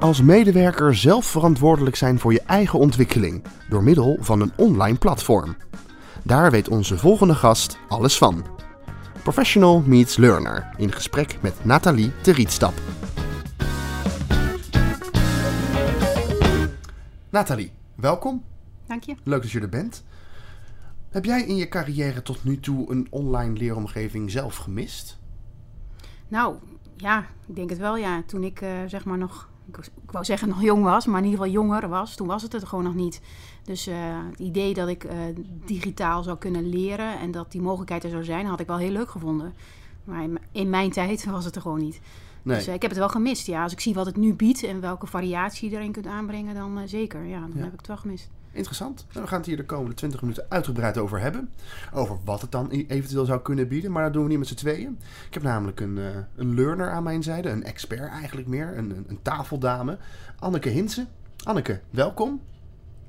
Als 0.00 0.22
medewerker 0.22 0.94
zelf 0.94 1.26
verantwoordelijk 1.26 1.96
zijn 1.96 2.18
voor 2.18 2.32
je 2.32 2.42
eigen 2.42 2.78
ontwikkeling 2.78 3.44
door 3.68 3.82
middel 3.82 4.16
van 4.20 4.40
een 4.40 4.52
online 4.56 4.98
platform. 4.98 5.56
Daar 6.24 6.50
weet 6.50 6.68
onze 6.68 6.98
volgende 6.98 7.34
gast 7.34 7.78
alles 7.88 8.18
van. 8.18 8.44
Professional 9.22 9.82
meets 9.86 10.16
learner 10.16 10.68
in 10.76 10.92
gesprek 10.92 11.38
met 11.40 11.64
Nathalie 11.64 12.12
de 12.22 12.32
Rietstap. 12.32 12.72
Nathalie, 17.30 17.72
welkom. 17.94 18.44
Dank 18.86 19.02
je. 19.02 19.14
Leuk 19.24 19.42
dat 19.42 19.50
je 19.50 19.60
er 19.60 19.68
bent. 19.68 20.04
Heb 21.08 21.24
jij 21.24 21.42
in 21.42 21.56
je 21.56 21.68
carrière 21.68 22.22
tot 22.22 22.44
nu 22.44 22.60
toe 22.60 22.90
een 22.90 23.06
online 23.10 23.58
leeromgeving 23.58 24.30
zelf 24.30 24.56
gemist? 24.56 25.18
Nou, 26.28 26.56
ja, 26.96 27.26
ik 27.46 27.56
denk 27.56 27.70
het 27.70 27.78
wel, 27.78 27.96
ja. 27.96 28.22
Toen 28.26 28.44
ik 28.44 28.60
uh, 28.60 28.70
zeg 28.86 29.04
maar 29.04 29.18
nog, 29.18 29.48
ik, 29.68 29.76
ik, 29.76 30.10
wou 30.10 30.24
zeggen 30.24 30.48
nog 30.48 30.62
jong 30.62 30.82
was, 30.82 31.06
maar 31.06 31.18
in 31.18 31.24
ieder 31.24 31.38
geval 31.38 31.54
jonger 31.54 31.88
was, 31.88 32.14
toen 32.14 32.26
was 32.26 32.42
het 32.42 32.52
het 32.52 32.64
gewoon 32.64 32.84
nog 32.84 32.94
niet. 32.94 33.20
Dus 33.64 33.88
uh, 33.88 33.96
het 34.30 34.38
idee 34.38 34.74
dat 34.74 34.88
ik 34.88 35.04
uh, 35.04 35.12
digitaal 35.64 36.22
zou 36.22 36.38
kunnen 36.38 36.68
leren 36.68 37.18
en 37.18 37.30
dat 37.30 37.52
die 37.52 37.60
mogelijkheid 37.60 38.04
er 38.04 38.10
zou 38.10 38.24
zijn, 38.24 38.46
had 38.46 38.60
ik 38.60 38.66
wel 38.66 38.76
heel 38.76 38.90
leuk 38.90 39.10
gevonden. 39.10 39.54
Maar 40.04 40.22
in, 40.22 40.38
in 40.52 40.70
mijn 40.70 40.90
tijd 40.90 41.24
was 41.30 41.44
het 41.44 41.56
er 41.56 41.62
gewoon 41.62 41.80
niet. 41.80 42.00
Nee. 42.42 42.56
Dus 42.56 42.68
ik 42.68 42.82
heb 42.82 42.90
het 42.90 43.00
wel 43.00 43.08
gemist, 43.08 43.46
ja. 43.46 43.62
Als 43.62 43.72
ik 43.72 43.80
zie 43.80 43.94
wat 43.94 44.06
het 44.06 44.16
nu 44.16 44.34
biedt 44.34 44.62
en 44.62 44.80
welke 44.80 45.06
variatie 45.06 45.70
je 45.70 45.76
erin 45.76 45.92
kunt 45.92 46.06
aanbrengen, 46.06 46.54
dan 46.54 46.88
zeker, 46.88 47.24
ja, 47.24 47.40
dan 47.40 47.52
ja. 47.54 47.62
heb 47.62 47.72
ik 47.72 47.78
het 47.78 47.86
wel 47.86 47.96
gemist. 47.96 48.30
Interessant. 48.58 49.06
Nou, 49.08 49.22
we 49.24 49.28
gaan 49.30 49.38
het 49.38 49.46
hier 49.46 49.56
de 49.56 49.64
komende 49.64 49.94
20 49.94 50.20
minuten 50.20 50.46
uitgebreid 50.48 50.98
over 50.98 51.20
hebben. 51.20 51.52
Over 51.92 52.18
wat 52.24 52.40
het 52.40 52.52
dan 52.52 52.70
eventueel 52.70 53.24
zou 53.24 53.40
kunnen 53.40 53.68
bieden. 53.68 53.92
Maar 53.92 54.02
dat 54.02 54.12
doen 54.12 54.22
we 54.22 54.28
niet 54.28 54.38
met 54.38 54.48
z'n 54.48 54.54
tweeën. 54.54 54.98
Ik 55.26 55.34
heb 55.34 55.42
namelijk 55.42 55.80
een, 55.80 55.96
uh, 55.96 56.06
een 56.36 56.54
learner 56.54 56.90
aan 56.90 57.02
mijn 57.02 57.22
zijde. 57.22 57.48
Een 57.48 57.64
expert 57.64 58.10
eigenlijk 58.10 58.48
meer. 58.48 58.76
Een, 58.78 58.90
een, 58.90 59.04
een 59.08 59.22
tafeldame. 59.22 59.98
Anneke 60.38 60.68
Hinsen. 60.68 61.08
Anneke, 61.44 61.80
welkom. 61.90 62.40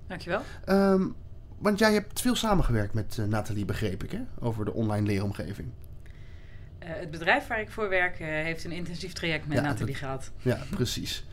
Dankjewel. 0.08 0.42
Um, 0.70 1.16
want 1.58 1.80
jij 1.80 1.94
hebt 1.94 2.22
veel 2.22 2.36
samengewerkt 2.36 2.94
met 2.94 3.18
uh, 3.20 3.26
Nathalie, 3.26 3.66
begreep 3.66 4.04
ik, 4.04 4.12
hè? 4.12 4.22
over 4.40 4.66
de 4.66 4.74
online 4.74 5.08
leeromgeving. 5.08 5.68
Uh, 6.84 6.90
het 6.90 7.12
bedrijf 7.12 7.48
waar 7.48 7.62
ik 7.62 7.70
voor 7.70 7.90
werk 7.90 8.18
heeft 8.18 8.64
een 8.64 8.72
intensief 8.72 9.14
traject 9.14 9.48
met 9.48 9.58
ja, 9.58 9.64
Nathalie 9.64 9.96
gehad. 9.96 10.32
Ja, 10.38 10.60
precies. 10.70 11.26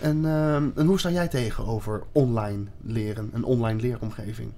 En, 0.00 0.22
uh, 0.22 0.54
en, 0.54 0.84
hoe 0.86 0.98
sta 0.98 1.10
jij 1.10 1.28
tegenover 1.28 2.02
online 2.12 2.64
leren, 2.82 3.30
een 3.32 3.44
online 3.44 3.80
leeromgeving? 3.80 4.52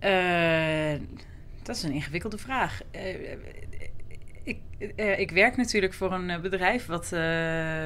Uh, 0.00 1.00
dat 1.62 1.76
is 1.76 1.82
een 1.82 1.92
ingewikkelde 1.92 2.38
vraag. 2.38 2.80
Uh, 2.94 3.32
ik, 4.42 4.60
ik, 5.16 5.30
werk 5.30 5.56
natuurlijk 5.56 5.94
voor 5.94 6.12
een 6.12 6.40
bedrijf 6.40 6.86
wat, 6.86 7.10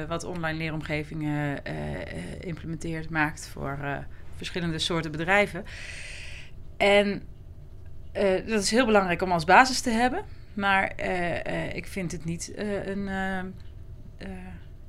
wat 0.07 0.23
online 0.23 0.57
leeromgevingen 0.57 1.63
implementeert, 2.39 3.09
maakt 3.09 3.47
voor 3.47 4.05
verschillende 4.35 4.79
soorten 4.79 5.11
bedrijven. 5.11 5.63
En 6.77 7.21
dat 8.47 8.61
is 8.61 8.71
heel 8.71 8.85
belangrijk 8.85 9.21
om 9.21 9.31
als 9.31 9.43
basis 9.43 9.81
te 9.81 9.89
hebben. 9.89 10.23
Maar 10.53 11.01
ik 11.73 11.87
vind 11.87 12.11
het 12.11 12.25
niet 12.25 12.53
een 12.85 13.09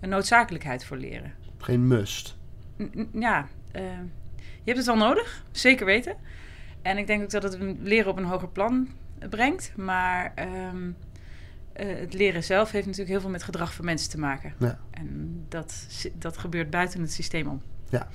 een 0.07 0.12
noodzakelijkheid 0.12 0.85
voor 0.85 0.97
leren. 0.97 1.33
Geen 1.59 1.87
must. 1.87 2.37
N 2.79 3.09
ja, 3.12 3.49
uh, 3.73 3.83
je 4.37 4.73
hebt 4.73 4.77
het 4.77 4.87
wel 4.87 4.97
nodig, 4.97 5.45
zeker 5.51 5.87
weten. 5.87 6.17
En 6.83 6.99
ik 6.99 7.07
denk 7.07 7.23
ook 7.23 7.31
dat 7.31 7.43
het 7.43 7.59
leren 7.81 8.11
op 8.11 8.17
een 8.17 8.25
hoger 8.25 8.49
plan 8.49 8.89
brengt. 9.31 9.73
Maar 9.77 10.33
um, 10.75 10.97
uh, 11.77 11.99
het 11.99 12.15
leren 12.15 12.45
zelf 12.45 12.71
heeft 12.71 12.87
natuurlijk 12.87 13.12
heel 13.12 13.21
veel 13.21 13.31
met 13.31 13.43
gedrag 13.43 13.75
van 13.75 13.84
mensen 13.84 14.11
te 14.11 14.19
maken. 14.19 14.55
Ja. 14.59 14.79
En 14.91 15.45
dat, 15.49 15.87
dat 16.19 16.39
gebeurt 16.39 16.71
buiten 16.71 17.00
het 17.00 17.12
systeem 17.12 17.49
om. 17.49 17.62
Ja, 17.89 18.09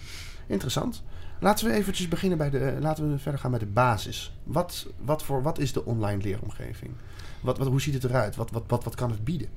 interessant. 0.47 1.03
Laten 1.39 1.67
we 1.67 1.73
eventjes 1.73 2.07
beginnen 2.07 2.37
bij 2.37 2.49
de. 2.49 2.77
Laten 2.79 3.11
we 3.11 3.19
verder 3.19 3.39
gaan 3.39 3.51
bij 3.51 3.59
de 3.59 3.65
basis. 3.65 4.33
Wat, 4.43 4.87
wat, 4.97 5.23
voor, 5.23 5.41
wat 5.41 5.59
is 5.59 5.73
de 5.73 5.85
online 5.85 6.21
leeromgeving? 6.21 6.91
Wat, 7.41 7.57
wat, 7.57 7.67
hoe 7.67 7.81
ziet 7.81 7.93
het 7.93 8.03
eruit? 8.03 8.35
Wat, 8.35 8.51
wat, 8.51 8.63
wat, 8.67 8.83
wat 8.83 8.95
kan 8.95 9.11
het 9.11 9.23
bieden? 9.23 9.47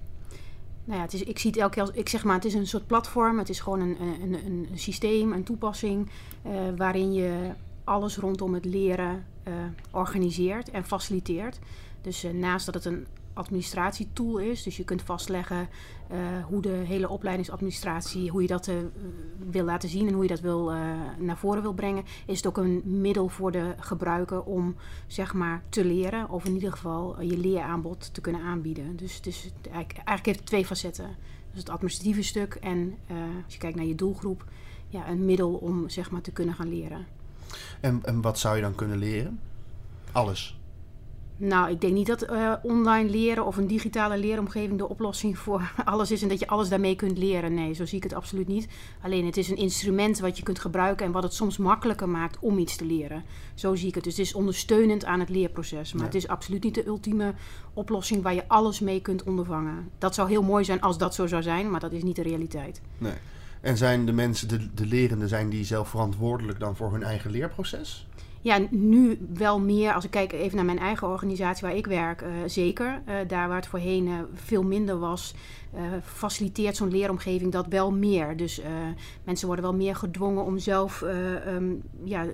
Nou 0.85 0.99
ja, 0.99 1.05
het 1.05 1.13
is, 1.13 1.23
ik 1.23 1.39
zie 1.39 1.51
het 1.51 1.61
elke 1.61 1.75
keer 1.75 1.83
als, 1.83 1.91
ik 1.91 2.09
zeg 2.09 2.25
maar, 2.25 2.35
het 2.35 2.45
is 2.45 2.55
een 2.55 2.67
soort 2.67 2.87
platform. 2.87 3.39
Het 3.39 3.49
is 3.49 3.61
gewoon 3.61 3.81
een, 3.81 3.97
een, 4.01 4.35
een, 4.47 4.69
systeem, 4.75 5.33
een 5.33 5.45
toepassing 5.45 6.11
uh, 6.47 6.53
waarin 6.77 7.13
je 7.13 7.51
alles 7.85 8.17
rondom 8.17 8.55
het 8.55 8.65
leren 8.65 9.25
uh, 9.49 9.55
organiseert 9.91 10.71
en 10.71 10.85
faciliteert. 10.85 11.59
Dus 12.01 12.25
uh, 12.25 12.33
naast 12.33 12.67
dat 12.67 12.75
het 12.75 12.85
een 12.85 13.07
administratietool 13.35 14.39
is. 14.39 14.63
Dus 14.63 14.77
je 14.77 14.85
kunt 14.85 15.03
vastleggen 15.03 15.69
uh, 16.13 16.19
hoe 16.45 16.63
de 16.63 16.69
hele 16.69 17.09
opleidingsadministratie, 17.09 18.31
hoe 18.31 18.43
je 18.43 18.49
dat 18.49 18.67
uh, 18.67 18.75
wil 19.51 19.65
laten 19.65 19.89
zien 19.89 20.07
en 20.07 20.13
hoe 20.13 20.23
je 20.23 20.29
dat 20.29 20.41
wil, 20.41 20.75
uh, 20.75 20.79
naar 21.19 21.39
voren 21.39 21.63
wil 21.63 21.73
brengen. 21.73 22.05
Is 22.27 22.37
het 22.37 22.47
ook 22.47 22.57
een 22.57 22.83
middel 22.85 23.29
voor 23.29 23.53
de 23.53 23.75
gebruiker 23.79 24.43
om 24.43 24.77
zeg 25.07 25.35
maar 25.35 25.63
te 25.69 25.85
leren, 25.85 26.31
of 26.31 26.45
in 26.45 26.55
ieder 26.55 26.73
geval 26.73 27.21
je 27.21 27.39
leeraanbod 27.39 28.15
te 28.15 28.21
kunnen 28.21 28.43
aanbieden. 28.43 28.97
Dus 28.97 29.17
het 29.17 29.27
is 29.27 29.51
eigenlijk, 29.71 30.27
heeft 30.27 30.47
twee 30.47 30.67
facetten. 30.67 31.17
Dus 31.51 31.59
het 31.59 31.71
administratieve 31.71 32.23
stuk 32.23 32.55
en 32.55 32.99
als 33.45 33.53
je 33.53 33.59
kijkt 33.59 33.77
naar 33.77 33.87
je 33.87 33.95
doelgroep, 33.95 34.45
ja, 34.89 35.09
een 35.09 35.25
middel 35.25 35.53
om 35.53 35.89
zeg 35.89 36.11
maar 36.11 36.21
te 36.21 36.33
kunnen 36.33 36.55
gaan 36.55 36.69
leren. 36.69 37.07
En, 37.81 38.01
en 38.05 38.21
wat 38.21 38.39
zou 38.39 38.57
je 38.57 38.63
dan 38.63 38.75
kunnen 38.75 38.99
leren? 38.99 39.41
Alles. 40.13 40.59
Nou, 41.37 41.71
ik 41.71 41.81
denk 41.81 41.93
niet 41.93 42.07
dat 42.07 42.31
uh, 42.31 42.53
online 42.63 43.11
leren 43.11 43.47
of 43.47 43.57
een 43.57 43.67
digitale 43.67 44.19
leeromgeving 44.19 44.79
de 44.79 44.89
oplossing 44.89 45.39
voor 45.39 45.73
alles 45.85 46.11
is 46.11 46.23
en 46.23 46.29
dat 46.29 46.39
je 46.39 46.47
alles 46.47 46.69
daarmee 46.69 46.97
kunt 46.97 47.19
leren. 47.19 47.55
Nee, 47.55 47.73
zo 47.73 47.85
zie 47.85 47.97
ik 47.97 48.03
het 48.03 48.15
absoluut 48.15 48.49
niet. 48.49 48.69
Alleen 49.03 49.27
het 49.27 49.37
is 49.37 49.49
een 49.49 49.57
instrument 49.57 50.19
wat 50.19 50.37
je 50.37 50.43
kunt 50.43 50.59
gebruiken 50.59 51.07
en 51.07 51.13
wat 51.13 51.23
het 51.23 51.35
soms 51.35 51.57
makkelijker 51.57 52.09
maakt 52.09 52.39
om 52.41 52.59
iets 52.59 52.77
te 52.77 52.85
leren. 52.85 53.25
Zo 53.55 53.75
zie 53.75 53.89
ik 53.89 53.95
het. 53.95 54.05
Dus 54.05 54.17
het 54.17 54.27
is 54.27 54.35
ondersteunend 54.35 55.05
aan 55.05 55.21
het 55.21 55.29
leerproces. 55.29 55.93
Maar 55.93 56.03
ja. 56.03 56.07
het 56.07 56.17
is 56.17 56.29
absoluut 56.29 56.63
niet 56.63 56.75
de 56.75 56.87
ultieme 56.87 57.35
oplossing 57.75 58.23
waar 58.23 58.35
je 58.35 58.49
alles 58.49 58.81
mee 58.81 59.01
kunt 59.01 59.23
ondervangen. 59.23 59.91
Dat 59.99 60.15
zou 60.15 60.29
heel 60.29 60.43
mooi 60.43 60.65
zijn 60.65 60.81
als 60.81 60.99
dat 60.99 61.15
zo 61.15 61.27
zou 61.27 61.43
zijn, 61.43 61.71
maar 61.71 61.81
dat 61.81 61.93
is 61.93 62.03
niet 62.03 62.17
de 62.17 62.23
realiteit. 62.23 62.81
Nee. 62.99 63.13
En 63.61 63.77
zijn 63.77 64.07
de 64.07 64.13
mensen, 64.13 64.49
de, 64.49 64.75
de 64.75 64.87
lerenden, 64.87 65.29
zijn 65.29 65.49
die 65.49 65.65
zelf 65.65 65.89
verantwoordelijk 65.89 66.61
dan 66.61 66.77
voor 66.77 66.93
hun 66.93 67.03
eigen 67.03 67.31
leerproces? 67.31 68.07
Ja, 68.45 68.59
nu 68.71 69.19
wel 69.35 69.61
meer. 69.61 69.93
Als 69.93 70.05
ik 70.05 70.11
kijk 70.11 70.33
even 70.33 70.57
naar 70.57 70.65
mijn 70.65 70.79
eigen 70.79 71.09
organisatie 71.09 71.67
waar 71.67 71.77
ik 71.77 71.87
werk, 71.87 72.23
uh, 72.23 72.29
zeker. 72.47 73.03
Uh, 73.09 73.15
daar 73.27 73.49
waar 73.49 73.57
het 73.57 73.67
voorheen 73.67 74.07
uh, 74.07 74.19
veel 74.35 74.63
minder 74.63 74.99
was, 74.99 75.35
faciliteert 76.03 76.77
zo'n 76.77 76.91
leeromgeving 76.91 77.53
dat 77.53 77.67
wel 77.67 77.93
meer. 77.93 78.37
Dus 78.37 78.61
mensen 79.25 79.47
worden 79.47 79.65
wel 79.65 79.75
meer 79.75 79.97
gedwongen 79.97 80.45
om 80.45 80.59
zelf 80.59 81.05
um, 81.47 81.83
ja, 82.05 82.27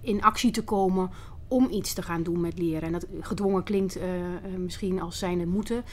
in 0.00 0.22
actie 0.22 0.50
te 0.50 0.64
komen 0.64 1.10
om 1.48 1.68
iets 1.70 1.92
te 1.94 2.02
gaan 2.02 2.22
doen 2.22 2.40
met 2.40 2.58
leren. 2.58 2.82
En 2.82 2.92
dat 2.92 3.06
gedwongen 3.20 3.62
klinkt 3.62 3.98
misschien 4.56 5.00
als 5.00 5.18
zijnde 5.18 5.46
moeten. 5.46 5.84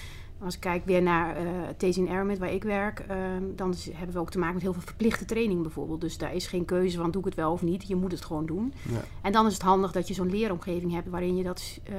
Als 0.41 0.55
ik 0.55 0.59
kijk 0.59 0.85
weer 0.85 1.01
naar 1.01 1.41
uh, 1.41 1.51
These 1.77 1.99
in 1.99 2.09
Airmet, 2.09 2.37
waar 2.37 2.53
ik 2.53 2.63
werk, 2.63 2.99
uh, 2.99 3.15
dan 3.55 3.75
hebben 3.91 4.15
we 4.15 4.21
ook 4.21 4.31
te 4.31 4.39
maken 4.39 4.53
met 4.53 4.63
heel 4.63 4.73
veel 4.73 4.81
verplichte 4.81 5.25
training 5.25 5.61
bijvoorbeeld. 5.61 6.01
Dus 6.01 6.17
daar 6.17 6.35
is 6.35 6.47
geen 6.47 6.65
keuze 6.65 6.97
van 6.97 7.11
doe 7.11 7.21
ik 7.21 7.27
het 7.27 7.35
wel 7.35 7.51
of 7.51 7.61
niet. 7.61 7.87
Je 7.87 7.95
moet 7.95 8.11
het 8.11 8.25
gewoon 8.25 8.45
doen. 8.45 8.73
Ja. 8.89 9.01
En 9.21 9.31
dan 9.31 9.45
is 9.45 9.53
het 9.53 9.61
handig 9.61 9.91
dat 9.91 10.07
je 10.07 10.13
zo'n 10.13 10.29
leeromgeving 10.29 10.91
hebt 10.91 11.09
waarin 11.09 11.35
je 11.35 11.43
dat, 11.43 11.79
uh, 11.89 11.95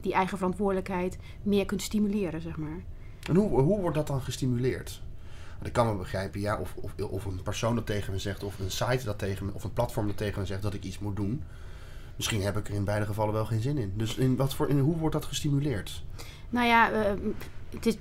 die 0.00 0.12
eigen 0.12 0.36
verantwoordelijkheid 0.36 1.18
meer 1.42 1.66
kunt 1.66 1.82
stimuleren, 1.82 2.40
zeg 2.40 2.56
maar. 2.56 2.80
En 3.28 3.36
hoe, 3.36 3.60
hoe 3.60 3.80
wordt 3.80 3.96
dat 3.96 4.06
dan 4.06 4.20
gestimuleerd? 4.20 5.02
Ik 5.62 5.72
kan 5.72 5.86
me 5.86 5.94
begrijpen, 5.94 6.40
ja, 6.40 6.58
of, 6.58 6.74
of, 6.76 6.94
of 7.10 7.24
een 7.24 7.42
persoon 7.42 7.74
dat 7.74 7.86
tegen 7.86 8.12
me 8.12 8.18
zegt, 8.18 8.42
of 8.42 8.58
een 8.58 8.70
site 8.70 9.04
dat 9.04 9.18
tegen 9.18 9.46
me, 9.46 9.52
of 9.54 9.64
een 9.64 9.72
platform 9.72 10.06
dat 10.06 10.16
tegen 10.16 10.40
me 10.40 10.46
zegt 10.46 10.62
dat 10.62 10.74
ik 10.74 10.84
iets 10.84 10.98
moet 10.98 11.16
doen. 11.16 11.42
Misschien 12.16 12.42
heb 12.42 12.56
ik 12.56 12.68
er 12.68 12.74
in 12.74 12.84
beide 12.84 13.06
gevallen 13.06 13.34
wel 13.34 13.44
geen 13.44 13.60
zin 13.60 13.78
in. 13.78 13.92
Dus 13.96 14.16
in 14.16 14.36
wat 14.36 14.54
voor, 14.54 14.68
in, 14.68 14.78
hoe 14.78 14.96
wordt 14.96 15.14
dat 15.14 15.24
gestimuleerd? 15.24 16.02
Nou 16.50 16.66
ja, 16.66 16.92
uh, 16.92 17.12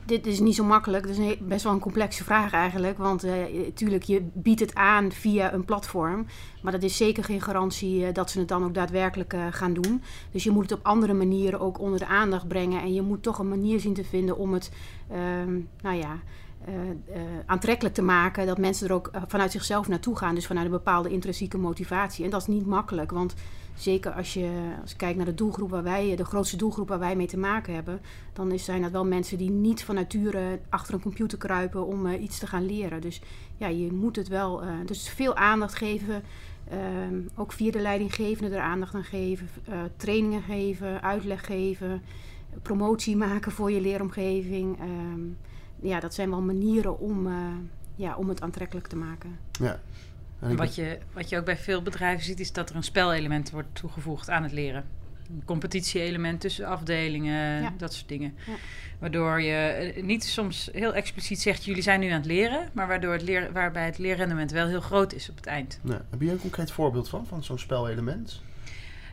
dit 0.06 0.27
is 0.27 0.39
niet 0.39 0.56
zo 0.56 0.63
makkelijk. 0.63 1.07
Het 1.07 1.18
is 1.18 1.38
best 1.39 1.63
wel 1.63 1.74
een 1.74 1.80
complexe 1.80 2.24
vraag 2.24 2.51
eigenlijk. 2.51 2.98
Want 2.98 3.24
natuurlijk, 3.66 4.07
uh, 4.07 4.16
je 4.16 4.24
biedt 4.33 4.60
het 4.60 4.75
aan 4.75 5.12
via 5.12 5.54
een 5.54 5.66
platform. 5.66 6.25
Maar 6.62 6.71
dat 6.71 6.83
is 6.83 6.98
zeker 6.98 7.24
geen 7.24 7.42
garantie 7.42 8.00
uh, 8.00 8.13
dat 8.13 8.31
ze 8.31 8.39
het 8.39 8.48
dan 8.48 8.63
ook 8.63 8.74
daadwerkelijk 8.74 9.33
uh, 9.33 9.45
gaan 9.51 9.74
doen. 9.74 10.01
Dus 10.31 10.44
je 10.44 10.51
moet 10.51 10.69
het 10.69 10.80
op 10.80 10.86
andere 10.86 11.13
manieren 11.13 11.60
ook 11.60 11.80
onder 11.80 12.00
de 12.00 12.06
aandacht 12.06 12.48
brengen. 12.48 12.81
En 12.81 12.94
je 12.94 13.01
moet 13.01 13.24
toch 13.24 13.39
een 13.39 13.50
manier 13.50 13.80
zien 13.80 13.94
te 13.94 14.04
vinden 14.04 14.38
om 14.38 14.54
het, 14.54 14.71
ehm, 15.10 15.60
nou 15.81 15.95
ja... 15.98 16.19
aantrekkelijk 17.45 17.95
te 17.95 18.01
maken, 18.01 18.48
dat 18.48 18.57
mensen 18.57 18.88
er 18.88 18.94
ook 18.94 19.12
vanuit 19.27 19.51
zichzelf 19.51 19.88
naartoe 19.88 20.18
gaan. 20.18 20.36
Dus 20.36 20.48
vanuit 20.48 20.66
een 20.66 20.71
bepaalde 20.71 21.10
intrinsieke 21.10 21.57
motivatie. 21.57 22.25
En 22.25 22.30
dat 22.30 22.42
is 22.42 22.48
niet 22.48 22.66
makkelijk, 22.66 23.12
want 23.12 23.36
zeker 23.81 24.12
als 24.12 24.34
je, 24.34 24.76
als 24.81 24.92
je 24.92 24.98
kijkt 24.98 25.18
naar 25.18 25.26
de 25.26 25.34
doelgroep 25.34 25.70
waar 25.70 25.84
wij, 25.84 26.16
de 26.16 26.26
grootste 26.26 26.58
doelgroep 26.58 26.88
waar 26.88 27.00
wij 27.00 27.16
mee 27.16 27.28
te 27.28 27.38
maken 27.38 27.74
hebben, 27.74 28.02
dan 28.34 28.60
zijn 28.60 28.81
dat 28.81 28.92
wel 28.92 29.06
mensen 29.06 29.38
die 29.38 29.50
niet 29.50 29.84
van 29.84 29.96
nature 29.96 30.60
achter 30.70 30.94
een 30.94 31.02
computer 31.02 31.38
kruipen 31.38 31.86
om 31.86 32.06
uh, 32.06 32.22
iets 32.22 32.40
te 32.40 32.48
gaan 32.48 32.66
leren. 32.66 33.02
Dus 33.02 33.22
ja, 33.58 33.68
je 33.68 33.92
moet 33.92 34.16
het 34.16 34.28
wel, 34.28 34.64
uh, 34.64 34.70
dus 34.86 35.10
veel 35.10 35.36
aandacht 35.36 35.76
geven. 35.76 36.24
Uh, 36.72 36.78
ook 37.36 37.52
via 37.52 37.72
de 37.72 37.80
leidinggevende 37.80 38.56
er 38.56 38.62
aandacht 38.62 38.94
aan 38.94 39.04
geven, 39.04 39.48
uh, 39.70 39.76
trainingen 39.98 40.42
geven, 40.42 41.02
uitleg 41.02 41.46
geven. 41.46 42.02
promotie 42.62 43.18
maken 43.18 43.52
voor 43.52 43.72
je 43.72 43.81
leeromgeving. 43.81 44.80
Ehm, 44.80 45.22
ja, 45.81 46.00
dat 46.00 46.14
zijn 46.14 46.30
wel 46.30 46.42
manieren 46.42 47.00
om, 47.00 47.28
eh, 47.28 47.34
ja, 47.96 48.16
om 48.16 48.30
het 48.30 48.42
aantrekkelijk 48.42 48.88
te 48.88 48.96
maken. 48.96 49.40
Ja. 49.52 49.80
En 50.41 50.56
Wat 50.56 50.75
je, 50.75 50.97
wat 51.13 51.30
je 51.30 51.38
ook 51.38 51.45
bij 51.45 51.57
veel 51.57 51.81
bedrijven 51.81 52.25
ziet, 52.25 52.39
is 52.39 52.51
dat 52.51 52.69
er 52.69 52.75
een 52.75 52.83
spelelement 52.83 53.51
wordt 53.51 53.68
toegevoegd 53.74 54.30
aan 54.30 54.44
het 54.44 54.51
leren. 54.51 54.83
Een 55.30 55.41
competitie-element 55.45 56.41
tussen 56.41 56.65
afdelingen, 56.65 57.62
Ja. 57.62 57.74
dat 57.77 57.94
soort 57.94 58.07
dingen. 58.07 58.36
Ja. 58.47 58.53
Waardoor 59.00 59.41
je 59.41 59.56
eh, 59.56 60.03
niet 60.03 60.24
soms 60.24 60.69
heel 60.74 60.94
expliciet 60.94 61.41
zegt, 61.41 61.65
jullie 61.65 61.81
zijn 61.81 62.00
nu 62.00 62.07
aan 62.07 62.18
het 62.18 62.25
leren, 62.25 62.69
maar 62.74 62.88
waardoor 62.88 63.12
het 63.13 63.21
leer, 63.21 63.51
waarbij 63.51 63.86
het 63.86 63.97
leerrendement 63.97 64.51
wel 64.51 64.68
heel 64.68 64.81
groot 64.81 65.13
is 65.13 65.30
op 65.30 65.36
het 65.36 65.45
eind. 65.45 65.80
Ja. 65.83 66.01
Heb 66.09 66.21
je 66.21 66.31
een 66.31 66.39
concreet 66.39 66.71
voorbeeld 66.71 67.09
van, 67.09 67.25
van 67.25 67.44
zo'n 67.44 67.59
spelelement? 67.59 68.42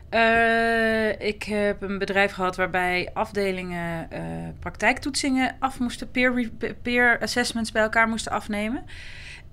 Eh, 0.09 1.27
ik 1.27 1.43
heb 1.43 1.81
een 1.81 1.97
bedrijf 1.97 2.31
gehad 2.31 2.55
waarbij 2.55 3.09
afdelingen 3.13 4.11
eh, 4.11 4.21
praktijktoetsingen 4.59 5.55
af 5.59 5.79
moesten, 5.79 6.11
peer, 6.11 6.49
peer 6.81 7.19
assessments 7.21 7.71
bij 7.71 7.81
elkaar 7.81 8.07
moesten 8.07 8.31
afnemen. 8.31 8.83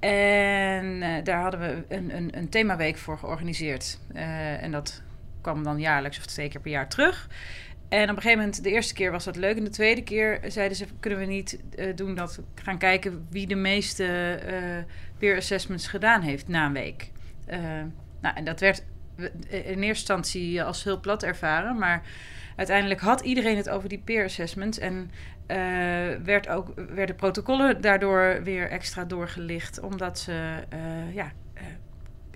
En 0.04 1.02
eh, 1.02 1.24
daar 1.24 1.40
hadden 1.42 1.60
we 1.60 1.94
een, 1.94 2.16
een, 2.16 2.36
een 2.36 2.48
themaweek 2.48 2.96
voor 2.96 3.18
georganiseerd. 3.18 3.98
Eh, 4.14 4.62
en 4.62 4.70
dat 4.70 5.02
kwam 5.40 5.62
dan 5.62 5.80
jaarlijks 5.80 6.18
of 6.18 6.26
twee 6.26 6.48
keer 6.48 6.60
per 6.60 6.70
jaar 6.70 6.88
terug. 6.88 7.28
En 7.88 8.02
op 8.02 8.08
een 8.16 8.22
gegeven 8.22 8.38
moment, 8.38 8.62
de 8.62 8.70
eerste 8.70 8.94
keer 8.94 9.10
was 9.10 9.24
dat 9.24 9.36
leuk. 9.36 9.56
En 9.56 9.64
de 9.64 9.70
tweede 9.70 10.02
keer 10.02 10.40
zeiden 10.46 10.76
ze, 10.76 10.86
kunnen 11.00 11.18
we 11.18 11.24
niet 11.24 11.60
eh, 11.76 11.96
doen 11.96 12.14
dat 12.14 12.36
we 12.36 12.42
gaan 12.62 12.78
kijken 12.78 13.26
wie 13.30 13.46
de 13.46 13.54
meeste 13.54 14.38
peer 15.18 15.36
assessments 15.36 15.86
gedaan 15.86 16.20
heeft 16.22 16.48
na 16.48 16.66
een 16.66 16.72
week. 16.72 17.10
Nou, 18.20 18.36
en 18.36 18.44
dat 18.44 18.60
werd 18.60 18.84
we- 19.16 19.32
in 19.48 19.62
eerste 19.64 19.86
instantie 19.86 20.62
als 20.62 20.84
heel 20.84 21.00
plat 21.00 21.22
ervaren. 21.22 21.78
Maar 21.78 22.02
uiteindelijk 22.56 23.00
had 23.00 23.20
iedereen 23.20 23.56
het 23.56 23.68
over 23.68 23.88
die 23.88 24.02
peer 24.04 24.24
assessments. 24.24 24.78
En 24.78 25.10
eh, 25.46 25.56
werd 26.24 26.48
ook, 26.48 26.72
werden 26.94 27.16
protocollen 27.16 27.80
daardoor 27.80 28.40
weer 28.42 28.70
extra 28.70 29.04
doorgelicht. 29.04 29.80
Omdat 29.80 30.18
ze 30.18 30.64
eh, 30.68 31.14
ja, 31.14 31.32
eh, 31.54 31.62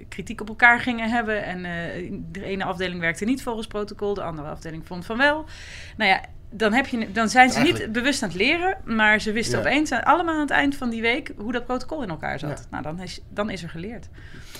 kritiek 0.08 0.40
op 0.40 0.48
elkaar 0.48 0.80
gingen 0.80 1.10
hebben. 1.10 1.44
En 1.44 1.62
de 2.32 2.44
ene 2.44 2.64
afdeling 2.64 3.00
werkte 3.00 3.24
niet 3.24 3.42
volgens 3.42 3.66
protocol. 3.66 4.14
De 4.14 4.22
andere 4.22 4.48
afdeling 4.48 4.86
vond 4.86 5.06
van 5.06 5.16
wel. 5.16 5.44
Nou 5.96 6.10
ja, 6.10 6.20
dan, 6.50 6.72
heb 6.72 6.86
je, 6.86 7.12
dan 7.12 7.28
zijn 7.28 7.50
ze 7.50 7.56
Eigenlijk- 7.56 7.84
niet 7.84 7.94
bewust 7.94 8.22
aan 8.22 8.28
het 8.28 8.38
leren. 8.38 8.78
Maar 8.84 9.20
ze 9.20 9.32
wisten 9.32 9.58
Ja. 9.58 9.64
opeens 9.64 9.92
allemaal 9.92 10.34
aan 10.34 10.40
het 10.40 10.50
eind 10.50 10.76
van 10.76 10.90
die 10.90 11.02
week 11.02 11.32
hoe 11.36 11.52
dat 11.52 11.66
protocol 11.66 12.02
in 12.02 12.08
elkaar 12.08 12.38
zat. 12.38 12.58
Ja. 12.58 12.64
Nou, 12.70 12.82
dan 12.82 13.00
is, 13.00 13.20
dan 13.30 13.50
is 13.50 13.62
er 13.62 13.68
geleerd. 13.68 14.08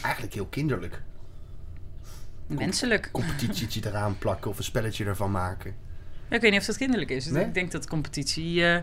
Eigenlijk 0.02 0.34
heel 0.34 0.46
kinderlijk. 0.46 1.02
Menselijk. 2.46 3.08
Competitietje 3.12 3.80
eraan 3.86 4.18
plakken 4.18 4.50
of 4.50 4.58
een 4.58 4.64
spelletje 4.64 5.04
ervan 5.04 5.30
maken. 5.30 5.74
Ja, 6.28 6.36
ik 6.36 6.40
weet 6.40 6.50
niet 6.50 6.60
of 6.60 6.66
dat 6.66 6.76
kinderlijk 6.76 7.10
is. 7.10 7.26
Nee? 7.26 7.44
Ik 7.44 7.54
denk 7.54 7.70
dat 7.70 7.88
competitie 7.88 8.64
eh, 8.64 8.82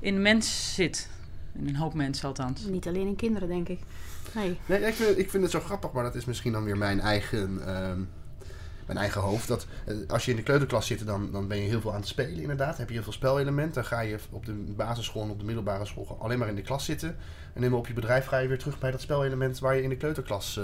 in 0.00 0.14
de 0.14 0.20
mens 0.20 0.74
zit. 0.74 1.08
In 1.54 1.68
een 1.68 1.76
hoop 1.76 1.94
mensen 1.94 2.28
althans. 2.28 2.64
Niet 2.64 2.86
alleen 2.86 3.06
in 3.06 3.16
kinderen, 3.16 3.48
denk 3.48 3.68
ik. 3.68 3.80
Nee. 4.34 4.58
Nee, 4.66 4.80
ik 4.80 4.94
vind, 4.94 5.18
ik 5.18 5.30
vind 5.30 5.42
het 5.42 5.52
zo 5.52 5.60
grappig, 5.60 5.92
maar 5.92 6.02
dat 6.02 6.14
is 6.14 6.24
misschien 6.24 6.52
dan 6.52 6.64
weer 6.64 6.76
mijn 6.76 7.00
eigen, 7.00 7.66
ehm, 7.66 8.00
mijn 8.86 8.98
eigen 8.98 9.20
hoofd. 9.20 9.48
Dat, 9.48 9.66
eh, 9.86 9.94
als 10.06 10.24
je 10.24 10.30
in 10.30 10.36
de 10.36 10.42
kleuterklas 10.42 10.86
zit, 10.86 11.06
dan, 11.06 11.32
dan 11.32 11.48
ben 11.48 11.56
je 11.56 11.68
heel 11.68 11.80
veel 11.80 11.92
aan 11.92 12.00
het 12.00 12.08
spelen 12.08 12.40
inderdaad. 12.40 12.78
Heb 12.78 12.88
je 12.88 12.94
heel 12.94 13.02
veel 13.02 13.12
spelelementen. 13.12 13.74
Dan 13.74 13.84
ga 13.84 14.00
je 14.00 14.18
op 14.30 14.46
de 14.46 14.52
basisschool 14.52 15.22
en 15.22 15.30
op 15.30 15.38
de 15.38 15.44
middelbare 15.44 15.86
school 15.86 16.18
alleen 16.20 16.38
maar 16.38 16.48
in 16.48 16.54
de 16.54 16.62
klas 16.62 16.84
zitten. 16.84 17.08
En 17.08 17.16
helemaal 17.54 17.78
op 17.78 17.86
je 17.86 17.92
bedrijf 17.92 18.26
ga 18.26 18.38
je 18.38 18.48
weer 18.48 18.58
terug 18.58 18.78
bij 18.78 18.90
dat 18.90 19.00
spelelement 19.00 19.58
waar 19.58 19.76
je 19.76 19.82
in 19.82 19.88
de 19.88 19.96
kleuterklas 19.96 20.56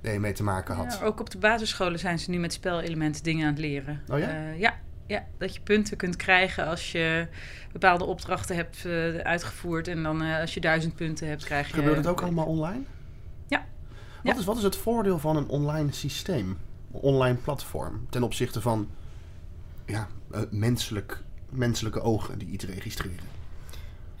eh, 0.00 0.18
mee 0.18 0.32
te 0.32 0.42
maken 0.42 0.74
had. 0.74 0.96
Ja, 1.00 1.06
ook 1.06 1.20
op 1.20 1.30
de 1.30 1.38
basisscholen 1.38 1.98
zijn 1.98 2.18
ze 2.18 2.30
nu 2.30 2.38
met 2.38 2.52
spelelementen 2.52 3.22
dingen 3.22 3.46
aan 3.46 3.52
het 3.52 3.60
leren. 3.60 4.02
Oh 4.08 4.18
ja? 4.18 4.28
Eh, 4.28 4.58
ja, 4.58 4.74
ja, 5.08 5.24
dat 5.38 5.54
je 5.54 5.60
punten 5.60 5.96
kunt 5.96 6.16
krijgen 6.16 6.66
als 6.66 6.92
je 6.92 7.26
bepaalde 7.72 8.04
opdrachten 8.04 8.56
hebt 8.56 8.84
eh, 8.84 9.16
uitgevoerd. 9.16 9.88
En 9.88 10.02
dan 10.02 10.22
eh, 10.22 10.40
als 10.40 10.54
je 10.54 10.60
duizend 10.60 10.94
punten 10.94 11.28
hebt, 11.28 11.44
krijg 11.44 11.68
je... 11.68 11.74
Gebeurt 11.74 11.96
het 11.96 12.06
ook 12.06 12.20
allemaal 12.22 12.46
online? 12.46 12.82
Ja. 13.46 13.58
Wat, 13.58 13.66
Ja. 14.22 14.38
Is, 14.38 14.44
wat 14.44 14.56
is 14.56 14.62
het 14.62 14.76
voordeel 14.76 15.18
van 15.18 15.36
een 15.36 15.48
online 15.48 15.92
systeem? 15.92 16.58
Een 16.92 17.00
online 17.00 17.36
platform 17.36 18.06
ten 18.10 18.22
opzichte 18.22 18.60
van 18.60 18.88
ja, 19.86 20.06
eh, 20.30 20.40
menselijk, 20.50 21.22
menselijke 21.48 22.00
ogen 22.00 22.38
die 22.38 22.48
iets 22.48 22.64
registreren? 22.64 23.24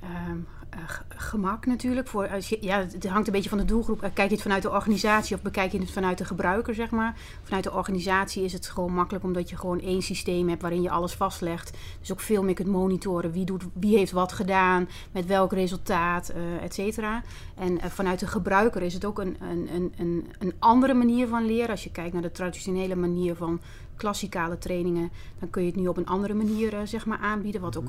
Ehm, 0.02 0.36
eh, 0.70 0.78
g- 0.88 1.04
gemak 1.28 1.66
natuurlijk. 1.66 2.08
Voor, 2.08 2.28
ja, 2.60 2.78
het 2.78 3.06
hangt 3.06 3.26
een 3.26 3.32
beetje 3.32 3.48
van 3.48 3.58
de 3.58 3.64
doelgroep. 3.64 4.02
Eh, 4.02 4.10
Kijk 4.14 4.28
je 4.28 4.34
het 4.34 4.42
vanuit 4.42 4.62
de 4.62 4.70
organisatie 4.70 5.36
of 5.36 5.42
bekijk 5.42 5.72
je 5.72 5.78
het 5.78 5.90
vanuit 5.90 6.18
de 6.18 6.24
gebruiker, 6.24 6.74
zeg 6.74 6.90
maar. 6.90 7.16
Vanuit 7.42 7.64
de 7.64 7.72
organisatie 7.72 8.44
is 8.44 8.52
het 8.52 8.68
gewoon 8.68 8.92
makkelijk 8.92 9.24
omdat 9.24 9.50
je 9.50 9.56
gewoon 9.56 9.80
één 9.80 10.02
systeem 10.02 10.48
hebt 10.48 10.62
waarin 10.62 10.82
je 10.82 10.90
alles 10.90 11.14
vastlegt. 11.14 11.76
Dus 12.00 12.12
ook 12.12 12.20
veel 12.20 12.42
meer 12.42 12.54
kunt 12.54 12.68
monitoren. 12.68 13.32
Wie, 13.32 13.44
doet, 13.44 13.64
wie 13.72 13.96
heeft 13.96 14.12
wat 14.12 14.32
gedaan, 14.32 14.88
met 15.12 15.26
welk 15.26 15.52
resultaat, 15.52 16.28
eh 16.28 16.62
et 16.62 16.74
cetera. 16.74 17.22
En 17.54 17.80
eh, 17.80 17.90
vanuit 17.90 18.20
de 18.20 18.26
gebruiker 18.26 18.82
is 18.82 18.94
het 18.94 19.04
ook 19.04 19.18
een, 19.18 19.36
een, 19.40 19.92
een, 19.96 20.26
een, 20.38 20.52
andere 20.58 20.94
manier 20.94 21.28
van 21.28 21.46
leren. 21.46 21.70
Als 21.70 21.84
je 21.84 21.90
kijkt 21.90 22.12
naar 22.12 22.22
de 22.22 22.32
traditionele 22.32 22.94
manier 22.94 23.34
van 23.34 23.60
klassikale 23.96 24.58
trainingen, 24.58 25.10
dan 25.38 25.50
kun 25.50 25.62
je 25.62 25.68
het 25.68 25.80
nu 25.80 25.86
op 25.86 25.96
een 25.96 26.06
andere 26.06 26.34
manier 26.34 26.80
zeg 26.84 27.06
maar, 27.06 27.18
aanbieden. 27.18 27.60
Wat 27.60 27.76
ook 27.76 27.86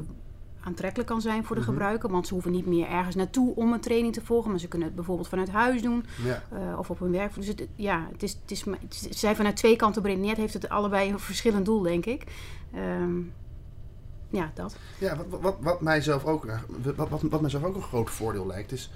aantrekkelijk 0.64 1.10
kan 1.10 1.22
zijn 1.22 1.44
voor 1.46 1.56
de 1.56 1.62
Mhm. 1.62 1.72
gebruiker. 1.72 2.10
Want 2.12 2.28
ze 2.28 2.34
hoeven 2.34 2.52
niet 2.52 2.66
meer 2.66 2.88
ergens 2.88 3.16
naartoe 3.16 3.56
om 3.56 3.74
een 3.74 3.80
training 3.80 4.14
te 4.14 4.22
volgen. 4.26 4.50
Maar 4.52 4.60
ze 4.60 4.68
kunnen 4.68 4.88
het 4.88 4.96
bijvoorbeeld 4.96 5.28
vanuit 5.28 5.50
huis 5.50 5.82
doen 5.82 6.06
Ja. 6.24 6.44
eh, 6.52 6.80
of 6.80 6.90
op 6.90 7.00
hun 7.00 7.12
werk. 7.12 7.36
Dus 7.36 7.48
het, 7.48 7.68
ja, 7.76 8.08
het 8.12 8.24
is, 8.24 8.32
het 8.42 8.52
is, 8.52 8.64
het 8.66 9.08
is- 9.10 9.20
zijn 9.20 9.36
vanuit 9.36 9.56
twee 9.56 9.76
kanten 9.76 10.02
beredeneerd. 10.02 10.38
Heeft 10.38 10.54
het 10.54 10.70
allebei 10.70 11.12
een 11.12 11.20
verschillend 11.20 11.66
doel, 11.66 11.82
denk 11.82 12.06
ik. 12.06 12.24
Ehm, 12.74 13.18
ja, 14.30 14.52
dat. 14.54 14.76
Ja, 15.00 15.18
wat, 15.30 15.42
wat, 15.42 15.56
wat, 15.62 15.82
mijzelf 15.82 16.26
ook, 16.26 16.46
eh, 16.46 16.60
wat, 16.96 17.10
wat, 17.10 17.22
wat 17.22 17.42
mijzelf 17.42 17.64
ook 17.64 17.76
een 17.76 17.82
groot 17.82 18.10
voordeel 18.10 18.48
lijkt, 18.48 18.72
is. 18.72 18.92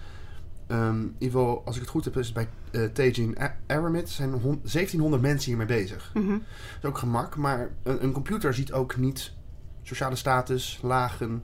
ehm, 0.67 0.99
in 1.01 1.15
ieder 1.19 1.39
geval, 1.39 1.61
als 1.65 1.75
ik 1.75 1.81
het 1.81 1.89
goed 1.91 2.05
heb, 2.05 2.17
is 2.17 2.31
bij 2.31 2.47
Teijin 2.93 3.37
A- 3.41 3.55
Aramid 3.67 4.09
zijn 4.09 4.31
hon- 4.31 4.59
1700 4.63 5.21
mensen 5.21 5.47
hiermee 5.47 5.67
bezig. 5.67 6.11
Mhm. 6.13 6.27
Dat 6.29 6.39
is 6.81 6.85
ook 6.89 6.97
gemak, 6.97 7.35
maar 7.35 7.69
een, 7.83 8.03
een 8.03 8.11
computer 8.11 8.53
ziet 8.53 8.73
ook 8.73 8.97
niet 8.97 9.33
sociale 9.81 10.15
status, 10.15 10.79
lagen. 10.81 11.43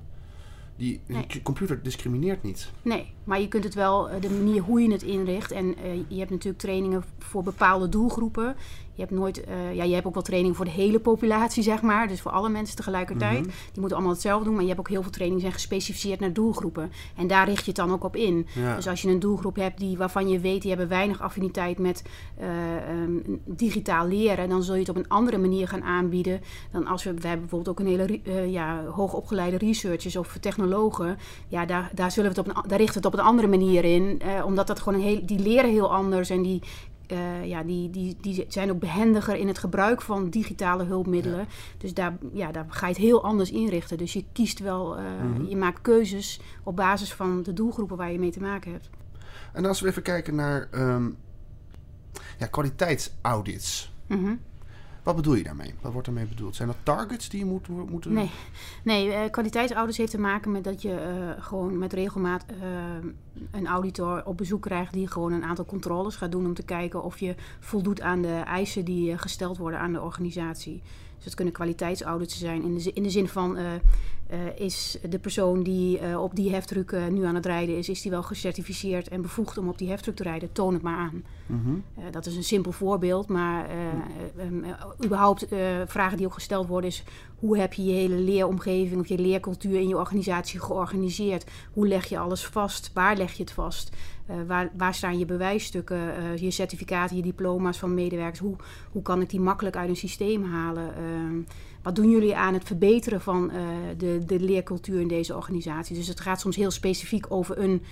Die, 0.79 1.01
Nee. 1.07 1.25
die 1.27 1.41
computer 1.41 1.83
discrimineert 1.83 2.43
niet. 2.43 2.71
Nee, 2.81 3.11
maar 3.23 3.41
je 3.41 3.47
kunt 3.47 3.63
het 3.63 3.73
wel, 3.73 4.09
eh, 4.09 4.21
de 4.21 4.29
manier 4.29 4.61
hoe 4.61 4.81
je 4.81 4.91
het 4.91 5.03
inricht. 5.03 5.51
En 5.51 5.75
eh, 5.77 5.95
je 6.07 6.17
hebt 6.17 6.29
natuurlijk 6.29 6.59
trainingen 6.61 7.03
voor 7.19 7.43
bepaalde 7.43 7.89
doelgroepen. 7.89 8.55
Je 8.99 9.05
hebt 9.05 9.17
nooit, 9.17 9.43
eh, 9.43 9.75
ja, 9.75 9.83
je 9.83 9.93
hebt 9.93 10.05
ook 10.05 10.13
wel 10.13 10.23
training 10.23 10.55
voor 10.55 10.65
de 10.65 10.71
hele 10.71 10.99
populatie, 10.99 11.63
zeg 11.63 11.81
maar. 11.81 12.07
Dus 12.07 12.21
voor 12.21 12.31
alle 12.31 12.49
mensen 12.49 12.75
tegelijkertijd. 12.75 13.39
Mhm. 13.39 13.49
Die 13.71 13.79
moeten 13.79 13.97
allemaal 13.97 14.13
hetzelfde 14.13 14.45
doen. 14.45 14.53
Maar 14.53 14.61
je 14.61 14.67
hebt 14.67 14.79
ook 14.79 14.89
heel 14.89 15.01
veel 15.01 15.11
trainingen 15.11 15.41
zijn 15.41 15.53
gespecificeerd 15.53 16.19
naar 16.19 16.33
doelgroepen. 16.33 16.91
En 17.15 17.27
daar 17.27 17.47
richt 17.47 17.59
je 17.59 17.71
het 17.71 17.75
dan 17.75 17.91
ook 17.91 18.03
op 18.03 18.15
in. 18.15 18.47
Ja. 18.55 18.75
Dus 18.75 18.87
als 18.87 19.01
je 19.01 19.09
een 19.09 19.19
doelgroep 19.19 19.55
hebt 19.55 19.79
die, 19.79 19.97
waarvan 19.97 20.29
je 20.29 20.39
weet, 20.39 20.61
die 20.61 20.69
hebben 20.69 20.87
weinig 20.87 21.21
affiniteit 21.21 21.77
met 21.77 22.03
eh, 22.37 22.47
ehm, 22.75 23.11
digitaal 23.45 24.07
leren, 24.07 24.49
dan 24.49 24.63
zul 24.63 24.73
je 24.73 24.79
het 24.79 24.89
op 24.89 24.95
een 24.95 25.07
andere 25.07 25.37
manier 25.37 25.67
gaan 25.67 25.83
aanbieden 25.83 26.41
dan 26.71 26.87
als 26.87 27.03
we, 27.03 27.13
we 27.13 27.27
hebben 27.27 27.47
bijvoorbeeld 27.47 27.79
ook 27.79 27.85
een 27.85 27.91
hele 27.91 28.19
eh, 28.23 28.51
ja, 28.51 28.85
hoogopgeleide 28.85 29.57
researchers 29.57 30.15
of 30.15 30.37
technologen. 30.41 31.17
Ja, 31.47 31.65
daar, 31.65 31.91
daar, 31.93 32.11
zullen 32.11 32.33
we 32.33 32.39
het 32.39 32.47
op 32.47 32.55
een, 32.55 32.69
daar 32.69 32.77
richten 32.77 33.01
we 33.01 33.07
het 33.07 33.13
op 33.15 33.19
een 33.19 33.25
andere 33.25 33.47
manier 33.47 33.83
in. 33.83 34.21
omdat 34.45 34.67
dat 34.67 34.79
gewoon 34.79 34.99
een 34.99 35.05
heel, 35.05 35.25
die 35.25 35.39
leren 35.39 35.69
heel 35.69 35.93
anders 35.93 36.29
en 36.29 36.41
die, 36.41 36.61
eh, 37.11 37.45
ja, 37.45 37.63
die, 37.63 37.89
die, 37.89 38.17
die 38.21 38.45
zijn 38.47 38.71
ook 38.71 38.79
behendiger 38.79 39.35
in 39.35 39.47
het 39.47 39.57
gebruik 39.57 40.01
van 40.01 40.29
digitale 40.29 40.83
hulpmiddelen. 40.83 41.47
Dus 41.77 41.93
daar, 41.93 42.17
ja, 42.33 42.51
daar 42.51 42.65
ga 42.69 42.87
je 42.87 42.93
het 42.93 43.01
heel 43.01 43.23
anders 43.23 43.51
inrichten. 43.51 43.97
Dus 43.97 44.13
je 44.13 44.23
kiest 44.31 44.59
wel, 44.59 44.97
eh, 44.97 45.03
Mhm. 45.23 45.45
je 45.45 45.55
maakt 45.55 45.81
keuzes 45.81 46.39
op 46.63 46.75
basis 46.75 47.13
van 47.13 47.43
de 47.43 47.53
doelgroepen 47.53 47.97
waar 47.97 48.11
je 48.11 48.19
mee 48.19 48.31
te 48.31 48.39
maken 48.41 48.71
hebt. 48.71 48.89
En 49.53 49.65
als 49.65 49.81
we 49.81 49.87
even 49.87 50.01
kijken 50.01 50.35
naar 50.35 50.67
ehm, 50.71 51.09
ja, 52.37 52.45
kwaliteitsaudits. 52.45 53.91
Mhm. 54.07 54.33
Wat 55.03 55.15
bedoel 55.15 55.35
je 55.35 55.43
daarmee? 55.43 55.73
Wat 55.81 55.91
wordt 55.91 56.07
daarmee 56.07 56.25
bedoeld? 56.25 56.55
Zijn 56.55 56.67
dat 56.67 56.77
targets 56.83 57.29
die 57.29 57.39
je 57.39 57.45
moet, 57.45 57.67
moeten... 57.67 58.13
Nee, 58.13 58.31
nee 58.83 59.11
eh, 59.11 59.31
kwaliteitsaudits 59.31 59.97
heeft 59.97 60.11
te 60.11 60.19
maken 60.19 60.51
met 60.51 60.63
dat 60.63 60.81
je 60.81 60.95
eh, 60.95 61.43
gewoon 61.43 61.77
met 61.77 61.93
regelmaat 61.93 62.45
eh, 62.47 62.57
een 63.51 63.67
auditor 63.67 64.25
op 64.25 64.37
bezoek 64.37 64.61
krijgt 64.61 64.93
die 64.93 65.07
gewoon 65.07 65.31
een 65.31 65.43
aantal 65.43 65.65
controles 65.65 66.15
gaat 66.15 66.31
doen 66.31 66.45
om 66.45 66.53
te 66.53 66.63
kijken 66.63 67.03
of 67.03 67.19
je 67.19 67.35
voldoet 67.59 68.01
aan 68.01 68.21
de 68.21 68.41
eisen 68.45 68.85
die 68.85 69.11
eh, 69.11 69.19
gesteld 69.19 69.57
worden 69.57 69.79
aan 69.79 69.93
de 69.93 70.01
organisatie. 70.01 70.81
Dus 71.19 71.27
het 71.27 71.35
kunnen 71.35 71.53
kwaliteitsaudits 71.53 72.39
zijn 72.39 72.63
in 72.63 72.73
de, 72.73 72.79
zi- 72.79 72.91
in 72.93 73.03
de 73.03 73.09
zin 73.09 73.27
van 73.27 73.57
eh, 73.57 73.73
eh, 74.27 74.39
is 74.55 74.97
de 75.09 75.19
persoon 75.19 75.63
die 75.63 75.99
eh, 75.99 76.21
op 76.21 76.35
die 76.35 76.51
heftruck 76.51 76.95
nu 77.09 77.23
aan 77.23 77.35
het 77.35 77.45
rijden 77.45 77.77
is, 77.77 77.89
is 77.89 78.01
die 78.01 78.11
wel 78.11 78.23
gecertificeerd 78.23 79.07
en 79.07 79.21
bevoegd 79.21 79.57
om 79.57 79.67
op 79.67 79.77
die 79.77 79.89
heftruck 79.89 80.15
te 80.15 80.23
rijden? 80.23 80.51
Toon 80.51 80.73
het 80.73 80.81
maar 80.81 80.97
aan. 80.97 81.23
Mhm. 81.45 82.11
Dat 82.11 82.25
is 82.25 82.35
een 82.35 82.43
simpel 82.43 82.71
voorbeeld, 82.71 83.27
maar 83.27 83.69
eh, 83.69 85.05
überhaupt 85.05 85.45
vragen 85.85 86.17
die 86.17 86.25
ook 86.25 86.33
gesteld 86.33 86.67
worden 86.67 86.89
is... 86.89 87.03
hoe 87.39 87.57
heb 87.57 87.73
je 87.73 87.83
je 87.83 87.93
hele 87.93 88.15
leeromgeving 88.15 88.99
of 88.99 89.07
je 89.07 89.17
leercultuur 89.17 89.79
in 89.79 89.87
je 89.87 89.97
organisatie 89.97 90.59
georganiseerd? 90.59 91.45
Hoe 91.73 91.87
leg 91.87 92.05
je 92.05 92.19
alles 92.19 92.45
vast? 92.45 92.91
Waar 92.93 93.17
leg 93.17 93.31
je 93.31 93.43
het 93.43 93.51
vast? 93.51 93.91
Uh, 94.29 94.35
waar, 94.77 94.93
staan 94.93 95.17
je 95.17 95.25
bewijsstukken, 95.25 95.97
uh, 95.97 96.37
je 96.37 96.51
certificaten, 96.51 97.15
je 97.15 97.21
diploma's 97.21 97.77
van 97.77 97.93
medewerkers? 97.93 98.39
Hoe, 98.39 98.55
hoe 98.91 99.01
kan 99.01 99.21
ik 99.21 99.29
die 99.29 99.39
makkelijk 99.39 99.75
uit 99.75 99.89
een 99.89 99.95
systeem 99.95 100.43
halen? 100.43 100.95
Ehm, 100.95 101.41
wat 101.83 101.95
doen 101.95 102.09
jullie 102.09 102.35
aan 102.35 102.53
het 102.53 102.63
verbeteren 102.63 103.21
van 103.21 103.51
de, 103.97 104.21
de 104.25 104.39
leercultuur 104.39 104.99
in 104.99 105.07
deze 105.07 105.35
organisatie? 105.35 105.95
Dus 105.95 106.07
het 106.07 106.19
gaat 106.19 106.39
soms 106.39 106.55
heel 106.55 106.71
specifiek 106.71 107.25
over 107.29 107.59
een 107.59 107.81
eh, 107.81 107.87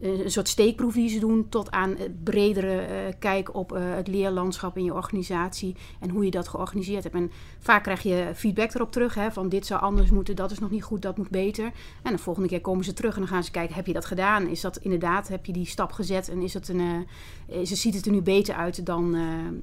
een 0.00 0.30
soort 0.30 0.48
steekproef 0.48 0.94
die 0.94 1.08
ze 1.08 1.18
doen, 1.18 1.48
tot 1.48 1.70
aan 1.70 1.96
het 1.96 2.24
bredere 2.24 2.86
uh, 2.88 3.12
kijk 3.18 3.54
op 3.54 3.72
uh, 3.72 3.78
het 3.94 4.08
leerlandschap 4.08 4.76
in 4.76 4.84
je 4.84 4.94
organisatie 4.94 5.76
en 6.00 6.10
hoe 6.10 6.24
je 6.24 6.30
dat 6.30 6.48
georganiseerd 6.48 7.02
hebt. 7.02 7.14
En 7.14 7.30
vaak 7.58 7.82
krijg 7.82 8.02
je 8.02 8.30
feedback 8.34 8.74
erop 8.74 8.92
terug, 8.92 9.14
hè, 9.14 9.32
van 9.32 9.48
dit 9.48 9.66
zou 9.66 9.80
anders 9.80 10.10
moeten, 10.10 10.36
dat 10.36 10.50
is 10.50 10.58
nog 10.58 10.70
niet 10.70 10.82
goed, 10.82 11.02
dat 11.02 11.16
moet 11.16 11.28
beter. 11.28 11.72
En 12.02 12.12
de 12.12 12.18
volgende 12.18 12.48
keer 12.48 12.60
komen 12.60 12.84
ze 12.84 12.92
terug 12.92 13.14
en 13.14 13.20
dan 13.20 13.28
gaan 13.28 13.44
ze 13.44 13.50
kijken, 13.50 13.74
heb 13.74 13.86
je 13.86 13.92
dat 13.92 14.04
gedaan? 14.04 14.48
Is 14.48 14.60
dat 14.60 14.76
inderdaad, 14.76 15.28
heb 15.28 15.46
je 15.46 15.52
die 15.52 15.66
stap 15.66 15.92
gezet 15.92 16.28
en 16.28 16.42
is 16.42 16.54
het 16.54 16.68
een, 16.68 17.06
is, 17.46 17.70
ziet 17.70 17.94
het 17.94 18.06
er 18.06 18.12
nu 18.12 18.22
beter 18.22 18.54
uit 18.54 18.86
dan, 18.86 19.16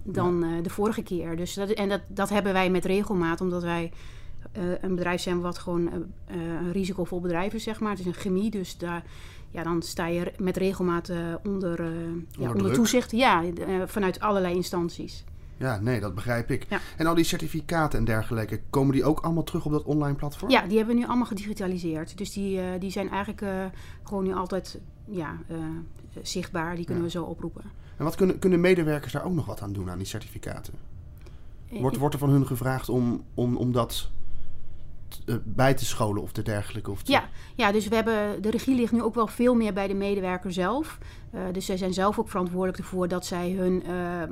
dan 0.04 0.46
de 0.64 0.70
vorige 0.70 1.04
keer? 1.04 1.36
Dus 1.36 1.54
dat, 1.54 1.70
en 1.70 1.90
dat, 1.90 2.02
dat 2.08 2.30
hebben 2.30 2.54
wij 2.54 2.70
met 2.70 2.86
regelmaat, 2.86 3.42
omdat 3.42 3.64
wij... 3.64 3.92
een 4.82 4.96
bedrijf 4.96 5.22
zijn 5.22 5.42
wat 5.42 5.58
gewoon 5.58 5.90
een 6.28 6.72
risicovol 6.72 7.20
bedrijf 7.20 7.54
is, 7.54 7.64
zeg 7.64 7.80
maar. 7.80 7.92
Het 7.92 8.00
is 8.00 8.06
een 8.06 8.14
chemie, 8.14 8.50
dus 8.50 8.78
daar 8.78 9.04
ja, 9.52 9.64
dan 9.64 9.82
sta 9.82 10.08
je 10.08 10.32
met 10.38 10.58
regelmaat 10.58 11.10
uh, 11.10 11.18
onder, 11.44 11.80
uh, 11.80 12.24
ja, 12.30 12.52
onder 12.52 12.74
toezicht. 12.74 13.12
Ja, 13.12 13.44
uh, 13.44 13.82
vanuit 13.86 14.20
allerlei 14.20 14.56
instanties. 14.56 15.24
Ja, 15.58 15.80
nee, 15.80 16.00
dat 16.00 16.16
begrijp 16.16 16.52
ik. 16.52 16.66
Ja. 16.70 16.80
En 16.98 17.06
al 17.06 17.16
die 17.16 17.24
certificaten 17.24 18.00
en 18.00 18.06
dergelijke, 18.06 18.62
komen 18.70 18.94
die 18.94 19.04
ook 19.04 19.20
allemaal 19.20 19.44
terug 19.44 19.66
op 19.66 19.72
dat 19.72 19.84
online 19.84 20.16
platform? 20.16 20.52
Ja, 20.52 20.68
die 20.68 20.78
hebben 20.78 20.96
we 20.96 21.02
nu 21.02 21.08
allemaal 21.08 21.26
gedigitaliseerd. 21.26 22.18
Dus 22.18 22.34
die, 22.34 22.78
die 22.80 22.92
zijn 22.92 23.10
eigenlijk 23.10 23.44
gewoon 24.04 24.24
nu 24.24 24.34
altijd 24.34 24.80
ja, 25.06 25.38
zichtbaar. 26.22 26.76
Die 26.76 26.86
kunnen 26.86 27.04
we 27.04 27.10
zo 27.10 27.24
oproepen. 27.24 27.64
En 27.98 28.04
wat 28.04 28.16
kunnen, 28.16 28.40
kunnen 28.40 28.60
medewerkers 28.60 29.14
daar 29.14 29.26
ook 29.26 29.34
nog 29.34 29.46
wat 29.46 29.62
aan 29.62 29.74
doen 29.74 29.90
aan 29.90 29.98
die 29.98 30.08
certificaten? 30.08 30.74
Wordt, 31.70 31.98
wordt 31.98 32.14
er 32.14 32.20
van 32.20 32.30
hun 32.30 32.48
gevraagd 32.48 32.90
om, 32.90 33.24
om, 33.34 33.58
om 33.58 33.72
dat 33.72 34.10
eh, 34.18 34.21
bij 35.44 35.74
te 35.74 35.86
scholen 35.86 36.22
of 36.22 36.32
de 36.32 36.42
dergelijke? 36.42 36.92
Of 36.92 37.02
ja, 37.04 37.30
ja, 37.56 37.72
dus 37.72 37.88
we 37.88 37.96
hebben, 37.96 38.42
de 38.42 38.50
regie 38.50 38.76
ligt 38.76 38.92
nu 38.92 39.02
ook 39.02 39.16
wel 39.16 39.28
veel 39.28 39.56
meer 39.56 39.74
bij 39.74 39.88
de 39.88 39.94
medewerker 39.94 40.52
zelf. 40.52 40.98
Uh, 41.36 41.42
dus 41.52 41.66
zij 41.66 41.78
zijn 41.78 41.94
zelf 41.94 42.20
ook 42.20 42.30
verantwoordelijk 42.30 42.78
ervoor 42.78 43.08
dat 43.08 43.26
zij 43.26 43.52
hun 43.52 43.84
uh, 43.88 44.24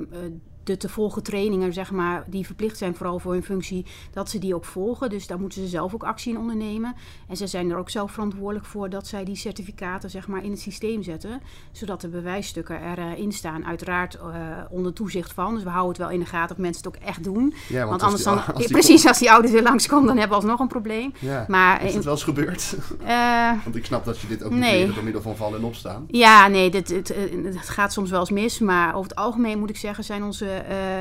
de 0.64 0.76
te 0.76 0.88
volgen 0.88 1.22
trainingen, 1.22 1.72
zeg 1.72 1.90
maar, 1.90 2.24
die 2.26 2.46
verplicht 2.46 2.78
zijn 2.78 2.94
vooral 2.94 3.18
voor 3.18 3.32
hun 3.32 3.42
functie, 3.42 3.86
dat 4.12 4.30
ze 4.30 4.38
die 4.38 4.54
ook 4.54 4.64
volgen. 4.64 5.10
Dus 5.10 5.26
daar 5.26 5.40
moeten 5.40 5.62
ze 5.62 5.68
zelf 5.68 5.94
ook 5.94 6.04
actie 6.04 6.32
in 6.32 6.38
ondernemen. 6.38 6.94
En 7.28 7.36
ze 7.36 7.46
zijn 7.46 7.70
er 7.70 7.76
ook 7.76 7.90
zelf 7.90 8.12
verantwoordelijk 8.12 8.66
voor 8.66 8.90
dat 8.90 9.06
zij 9.06 9.24
die 9.24 9.36
certificaten, 9.36 10.10
zeg 10.10 10.28
maar, 10.28 10.44
in 10.44 10.50
het 10.50 10.60
systeem 10.60 11.02
zetten. 11.02 11.40
Zodat 11.72 12.00
de 12.00 12.08
bewijsstukken 12.08 12.98
erin 12.98 13.32
staan. 13.32 13.66
Uiteraard 13.66 14.14
uh, 14.14 14.22
onder 14.70 14.92
toezicht 14.92 15.32
van. 15.32 15.54
Dus 15.54 15.62
we 15.62 15.68
houden 15.68 15.92
het 15.92 15.98
wel 16.00 16.10
in 16.10 16.20
de 16.20 16.26
gaten 16.26 16.56
of 16.56 16.62
mensen 16.62 16.84
het 16.84 16.96
ook 16.96 17.02
echt 17.02 17.24
doen. 17.24 17.54
Ja, 17.68 17.86
want, 17.86 18.02
anders 18.02 18.22
dan, 18.22 18.44
als 18.54 18.66
precies, 18.66 19.06
als 19.06 19.18
die 19.18 19.30
ouders 19.30 19.52
weer 19.52 19.62
langskomen, 19.62 20.06
dan 20.06 20.16
hebben 20.16 20.36
we 20.36 20.42
alsnog 20.42 20.60
een 20.60 20.68
probleem. 20.68 21.12
Ja. 21.18 21.44
Maar, 21.48 21.84
is 21.84 21.94
het 21.94 22.04
wel 22.04 22.12
eens 22.12 22.22
gebeurd? 22.22 22.74
Uh, 23.02 23.52
want 23.64 23.76
ik 23.76 23.84
snap 23.84 24.04
dat 24.04 24.20
je 24.20 24.26
dit 24.26 24.42
ook 24.42 24.50
niet 24.50 24.60
nee. 24.60 24.92
door 24.92 25.04
middel 25.04 25.22
van 25.22 25.36
vallen 25.36 25.58
en 25.58 25.64
opstaan. 25.64 26.06
Ja, 26.08 26.48
nee, 26.48 26.70
dit, 26.70 26.88
het, 26.88 27.08
het, 27.08 27.54
het 27.54 27.68
gaat 27.68 27.92
soms 27.92 28.10
wel 28.10 28.20
eens 28.20 28.30
mis. 28.30 28.58
Maar 28.58 28.94
over 28.94 29.10
het 29.10 29.18
algemeen 29.18 29.58
moet 29.58 29.70
ik 29.70 29.76
zeggen, 29.76 30.04
zijn 30.04 30.24
onze 30.24 30.49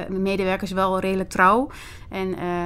uh, 0.10 0.18
medewerkers 0.18 0.72
wel 0.72 1.00
redelijk 1.00 1.29
trouw. 1.29 1.70
En 2.10 2.27
uh, 2.27 2.65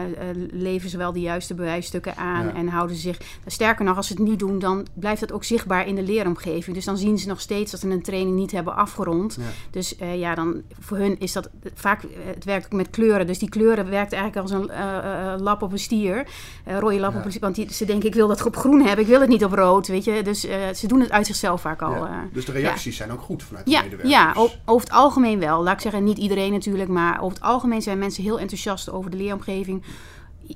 leveren 0.52 0.90
ze 0.90 0.98
wel 0.98 1.14
de 1.14 1.20
juiste 1.20 1.54
bewijsstukken 1.54 2.16
aan 2.16 2.56
en 2.56 2.68
houden 2.68 2.96
ze 2.96 3.02
zich. 3.02 3.18
Sterker 3.46 3.86
nog, 3.86 3.98
als 3.98 4.08
ze 4.08 4.14
het 4.14 4.22
niet 4.22 4.40
doen, 4.40 4.60
dan 4.60 4.88
blijft 4.94 5.22
het 5.22 5.32
ook 5.32 5.44
zichtbaar 5.44 5.88
in 5.88 5.96
de 5.96 6.04
leeromgeving. 6.04 6.76
Dus 6.76 6.86
dan 6.86 6.98
zien 6.98 7.18
ze 7.18 7.28
nog 7.28 7.42
steeds 7.42 7.72
dat 7.72 7.80
ze 7.80 7.90
een 7.90 8.02
training 8.02 8.36
niet 8.36 8.52
hebben 8.52 8.76
afgerond. 8.76 9.38
Dus 9.72 9.96
uh, 10.02 10.20
ja, 10.20 10.36
dan 10.36 10.62
voor 10.80 10.98
hun 10.98 11.20
is 11.20 11.32
dat 11.32 11.50
vaak. 11.74 12.02
Het 12.26 12.44
werkt 12.44 12.74
met 12.74 12.90
kleuren. 12.90 13.28
Dus 13.28 13.40
die 13.40 13.50
kleuren 13.50 13.90
werkt 13.90 14.14
eigenlijk 14.14 14.42
als 14.42 14.52
een 14.52 15.42
lap 15.42 15.62
op 15.62 15.72
een 15.72 15.80
stier. 15.80 16.28
rode 16.66 17.00
lap 17.00 17.16
op 17.16 17.26
een 17.26 17.30
stier. 17.30 17.42
Want 17.42 17.56
die, 17.56 17.74
ze 17.74 17.86
denken, 17.86 18.08
ik 18.08 18.16
wil 18.16 18.28
dat 18.28 18.46
op 18.46 18.56
groen 18.56 18.82
hebben, 18.82 19.06
ik 19.06 19.12
wil 19.12 19.20
het 19.20 19.30
niet 19.30 19.44
op 19.44 19.54
rood. 19.54 19.88
Weet 19.88 20.04
je? 20.04 20.22
Dus 20.24 20.40
ze 20.74 20.88
doen 20.88 21.00
het 21.00 21.12
uit 21.12 21.26
zichzelf 21.26 21.62
vaak 21.62 21.82
al. 21.82 22.08
dus 22.34 22.46
de 22.46 22.52
reacties 22.52 22.98
zijn 22.98 23.12
ook 23.12 23.22
goed 23.22 23.44
vanuit 23.44 23.66
de 23.66 23.72
medewerkers. 23.72 24.10
Ja, 24.10 24.34
over 24.66 24.88
het 24.88 24.96
algemeen 24.96 25.40
wel. 25.40 25.64
Laat 25.64 25.74
ik 25.74 25.82
zeggen, 25.82 26.04
niet 26.04 26.18
iedereen 26.18 26.52
natuurlijk, 26.52 26.73
maar 26.88 27.22
over 27.22 27.38
het 27.38 27.42
algemeen 27.42 27.82
zijn 27.82 28.00
mensen 28.00 28.24
heel 28.24 28.40
enthousiast 28.40 28.92
over 28.92 29.12
de 29.12 29.18
leeromgeving. 29.18 29.84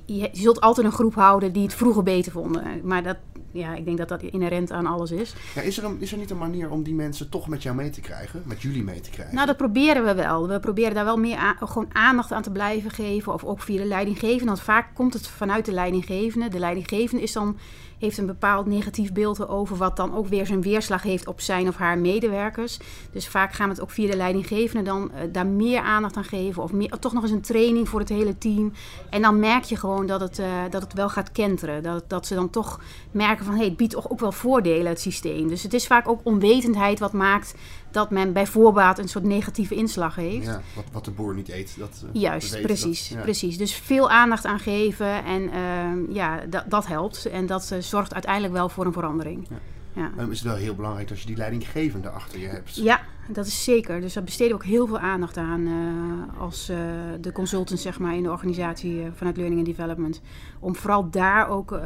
Je, 0.06 0.28
zult 0.32 0.60
altijd 0.60 0.86
een 0.86 0.92
groep 0.92 1.14
houden 1.14 1.52
die 1.52 1.62
het 1.62 1.74
vroeger 1.74 2.02
beter 2.02 2.32
vonden. 2.32 2.80
Maar 2.84 3.02
dat, 3.02 3.16
ja, 3.50 3.74
ik 3.74 3.84
denk 3.84 3.98
dat 3.98 4.08
dat 4.08 4.22
inherent 4.22 4.72
aan 4.72 4.86
alles 4.86 5.10
is. 5.10 5.34
Ja, 5.54 5.60
is, 5.60 5.78
er 5.78 5.84
een, 5.84 6.00
is 6.00 6.12
er 6.12 6.18
niet 6.18 6.30
een 6.30 6.38
manier 6.38 6.70
om 6.70 6.82
die 6.82 6.94
mensen 6.94 7.28
toch 7.28 7.48
met 7.48 7.62
jou 7.62 7.76
mee 7.76 7.90
te 7.90 8.00
krijgen? 8.00 8.42
Met 8.44 8.62
jullie 8.62 8.82
mee 8.82 9.00
te 9.00 9.10
krijgen? 9.10 9.34
Nou, 9.34 9.46
dat 9.46 9.56
proberen 9.56 10.04
we 10.04 10.14
wel. 10.14 10.48
We 10.48 10.60
proberen 10.60 10.94
daar 10.94 11.04
wel 11.04 11.18
meer 11.18 11.56
gewoon 11.60 11.88
aandacht 11.92 12.32
aan 12.32 12.42
te 12.42 12.50
blijven 12.50 12.90
geven. 12.90 13.32
Of 13.32 13.44
ook 13.44 13.60
via 13.60 13.78
de 13.78 13.86
leidinggevende. 13.86 14.44
Want 14.44 14.60
vaak 14.60 14.94
komt 14.94 15.12
het 15.12 15.26
vanuit 15.26 15.64
de 15.64 15.72
leidinggevende. 15.72 16.48
De 16.48 16.58
leidinggevende 16.58 17.22
is 17.22 17.32
dan 17.32 17.58
heeft 17.98 18.18
een 18.18 18.26
bepaald 18.26 18.66
negatief 18.66 19.12
beeld 19.12 19.48
over, 19.48 19.76
wat 19.76 19.96
dan 19.96 20.14
ook 20.14 20.26
weer 20.26 20.46
zijn 20.46 20.62
weerslag 20.62 21.02
heeft 21.02 21.26
op 21.26 21.40
zijn 21.40 21.68
of 21.68 21.76
haar 21.76 21.98
medewerkers. 21.98 22.78
Dus 23.12 23.28
vaak 23.28 23.52
gaan 23.52 23.68
we 23.68 23.74
het 23.74 23.82
ook 23.82 23.90
via 23.90 24.10
de 24.10 24.16
leidinggevende 24.16 24.82
dan 24.82 25.10
uh, 25.14 25.20
daar 25.32 25.46
meer 25.46 25.80
aandacht 25.80 26.16
aan 26.16 26.24
geven, 26.24 26.62
of, 26.62 26.72
meer, 26.72 26.98
toch 26.98 27.12
nog 27.12 27.22
eens 27.22 27.32
een 27.32 27.40
training 27.40 27.88
voor 27.88 28.00
het 28.00 28.08
hele 28.08 28.38
team. 28.38 28.72
En 29.10 29.22
dan 29.22 29.38
merk 29.38 29.64
je 29.64 29.76
gewoon 29.76 30.06
dat 30.06 30.20
het, 30.20 30.38
uh, 30.38 30.46
dat 30.70 30.82
het 30.82 30.92
wel 30.92 31.08
gaat 31.08 31.32
kenteren. 31.32 31.82
Dat, 31.82 32.04
dat 32.06 32.26
ze 32.26 32.34
dan 32.34 32.50
toch 32.50 32.80
merken 33.10 33.37
van 33.44 33.54
hey, 33.54 33.64
het 33.64 33.76
biedt 33.76 33.92
toch 33.92 34.10
ook 34.10 34.20
wel 34.20 34.32
voordelen, 34.32 34.86
het 34.86 35.00
systeem. 35.00 35.48
Dus 35.48 35.62
het 35.62 35.74
is 35.74 35.86
vaak 35.86 36.08
ook 36.08 36.20
onwetendheid 36.22 36.98
wat 36.98 37.12
maakt 37.12 37.54
dat 37.90 38.10
men 38.10 38.32
bij 38.32 38.46
voorbaat 38.46 38.98
een 38.98 39.08
soort 39.08 39.24
negatieve 39.24 39.74
inslag 39.74 40.14
heeft. 40.14 40.46
Ja, 40.46 40.62
wat, 40.74 40.84
wat 40.92 41.04
de 41.04 41.10
boer 41.10 41.34
niet 41.34 41.48
eet. 41.48 41.74
Dat, 41.78 42.04
uh, 42.04 42.20
Juist, 42.22 42.62
precies, 42.62 43.14
precies. 43.22 43.58
Dus 43.58 43.74
veel 43.74 44.10
aandacht 44.10 44.44
aan 44.44 44.58
geven 44.58 45.24
en 45.24 45.42
uh, 45.42 46.14
ja, 46.14 46.40
dat 46.68 46.86
helpt. 46.86 47.26
En 47.26 47.46
dat 47.46 47.70
uh, 47.72 47.78
zorgt 47.80 48.14
uiteindelijk 48.14 48.52
wel 48.52 48.68
voor 48.68 48.86
een 48.86 48.92
verandering. 48.92 49.46
Ja. 49.50 49.56
Ja. 49.98 50.10
Dan 50.16 50.30
is 50.30 50.38
het 50.38 50.48
wel 50.48 50.56
heel 50.56 50.74
belangrijk 50.74 51.08
dat 51.08 51.20
je 51.20 51.26
die 51.26 51.36
leidinggevende 51.36 52.08
achter 52.08 52.38
je 52.38 52.46
hebt. 52.46 52.74
Ja, 52.76 53.00
dat 53.28 53.46
is 53.46 53.64
zeker. 53.64 54.00
Dus 54.00 54.12
daar 54.12 54.24
besteden 54.24 54.56
we 54.56 54.62
ook 54.62 54.68
heel 54.68 54.86
veel 54.86 54.98
aandacht 54.98 55.36
aan 55.36 55.60
uh, 55.60 56.40
als 56.40 56.70
uh, 56.70 56.76
de 57.20 57.32
consultants 57.32 57.82
zeg 57.82 57.98
maar, 57.98 58.14
in 58.14 58.22
de 58.22 58.30
organisatie 58.30 58.92
uh, 58.92 59.06
vanuit 59.14 59.36
Learning 59.36 59.66
and 59.66 59.76
Development. 59.76 60.20
Om 60.60 60.76
vooral 60.76 61.10
daar 61.10 61.48
ook 61.48 61.80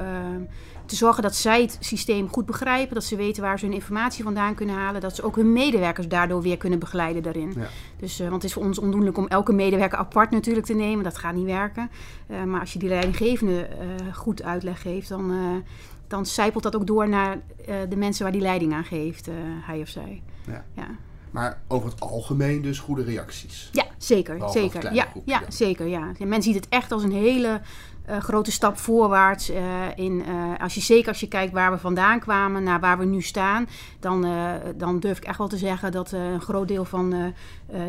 te 0.87 0.97
zorgen 0.97 1.23
dat 1.23 1.35
zij 1.35 1.61
het 1.61 1.77
systeem 1.81 2.29
goed 2.29 2.47
begrijpen. 2.47 2.95
Dat 2.95 3.05
ze 3.05 3.17
weten 3.17 3.43
waar 3.43 3.59
ze 3.59 3.65
hun 3.65 3.75
informatie 3.75 4.25
vandaan 4.25 4.55
kunnen 4.55 4.75
halen. 4.75 5.01
Dat 5.01 5.17
ze 5.17 5.23
ook 5.23 5.37
hun 5.37 5.53
medewerkers 5.53 6.09
daardoor 6.09 6.43
weer 6.43 6.57
kunnen 6.57 6.79
begeleiden 6.79 7.23
daarin. 7.23 7.53
Ja. 7.57 7.67
Dus, 7.97 8.19
want 8.19 8.33
het 8.33 8.45
is 8.45 8.53
voor 8.53 8.63
ons 8.63 8.79
ondoenlijk 8.79 9.19
om 9.19 9.29
elke 9.29 9.53
medewerker 9.53 9.99
apart 9.99 10.31
natuurlijk 10.31 10.67
te 10.67 10.75
nemen. 10.75 11.05
Dat 11.05 11.19
gaat 11.19 11.35
niet 11.35 11.45
werken. 11.45 11.91
maar 12.47 12.61
als 12.61 12.73
je 12.73 12.79
die 12.79 12.89
leidinggevende 12.89 13.69
goed 14.13 14.43
uitleg 14.43 14.83
geeft, 14.83 15.09
dan 15.09 15.33
dan 16.13 16.27
zijpelt 16.27 16.63
dat 16.63 16.77
ook 16.77 16.87
door 16.87 17.09
naar 17.09 17.37
uh, 17.69 17.77
de 17.89 17.97
mensen 17.97 18.23
waar 18.23 18.33
die 18.33 18.41
leiding 18.41 18.73
aan 18.73 18.85
geeft, 18.85 19.29
uh, 19.29 19.35
hij 19.41 19.81
of 19.81 19.89
zij. 19.89 20.23
Ja. 20.47 20.65
ja. 20.75 20.87
Maar 21.31 21.61
over 21.69 21.91
het 21.91 22.01
algemeen 22.01 22.63
dus 22.63 22.79
goede 22.79 23.03
reacties. 23.03 23.69
Ja, 23.73 23.85
zeker. 23.97 24.51
zeker. 24.51 24.83
Ja, 24.83 24.91
ja, 24.93 25.09
ja, 25.25 25.43
zeker. 25.49 25.87
Ja. 25.87 26.13
Men 26.19 26.43
ziet 26.43 26.55
het 26.55 26.69
echt 26.69 26.93
als 26.93 27.03
een 27.03 27.13
hele 27.13 27.61
uh, 28.11 28.19
grote 28.19 28.53
stap 28.53 28.79
voorwaarts. 28.79 29.51
Uh, 29.51 29.59
in, 29.95 30.13
uh, 30.29 30.61
als 30.61 30.75
je, 30.75 30.81
zeker 30.81 31.09
als 31.09 31.21
je 31.21 31.29
kijkt 31.29 31.53
waar 31.53 31.71
we 31.73 31.79
vandaan 31.79 32.21
kwamen 32.21 32.63
naar 32.63 32.81
waar 32.81 32.99
we 32.99 33.05
nu 33.05 33.23
staan, 33.23 33.69
dan, 34.01 34.27
dan 34.77 35.01
durf 35.01 35.17
ik 35.17 35.25
echt 35.25 35.39
wel 35.39 35.49
te 35.49 35.57
zeggen 35.57 35.93
dat 35.93 36.13
een 36.13 36.41
groot 36.41 36.69
deel 36.69 36.85
van 36.85 37.35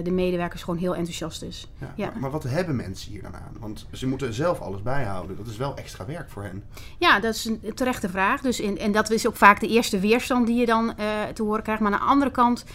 de 0.03 0.11
medewerkers 0.11 0.63
gewoon 0.63 0.79
heel 0.79 0.95
enthousiast 0.95 1.41
is. 1.41 1.71
Ja, 1.79 1.93
ja. 1.95 2.05
Maar, 2.05 2.19
maar, 2.19 2.31
wat 2.31 2.43
hebben 2.43 2.75
mensen 2.75 3.11
hier 3.11 3.21
dan 3.21 3.35
aan? 3.35 3.55
Want 3.59 3.87
ze 3.91 4.07
moeten 4.07 4.33
zelf 4.33 4.59
alles 4.59 4.81
bijhouden. 4.81 5.37
Dat 5.37 5.47
is 5.47 5.57
wel 5.57 5.75
extra 5.75 6.05
werk 6.05 6.29
voor 6.29 6.43
hen. 6.43 6.63
Ja, 6.99 7.19
dat 7.19 7.35
is 7.35 7.45
een 7.45 7.73
terechte 7.73 8.09
vraag. 8.09 8.41
Dus 8.41 8.59
in, 8.59 8.77
en 8.77 8.91
dat 8.91 9.09
is 9.09 9.27
ook 9.27 9.35
vaak 9.35 9.59
de 9.59 9.67
eerste 9.67 9.99
weerstand 9.99 10.47
die 10.47 10.59
je 10.59 10.65
dan 10.65 10.93
te 11.33 11.43
horen 11.43 11.63
krijgt. 11.63 11.81
Maar 11.81 11.91
aan 11.91 11.99
de 11.99 12.05
andere 12.05 12.31
kant 12.31 12.65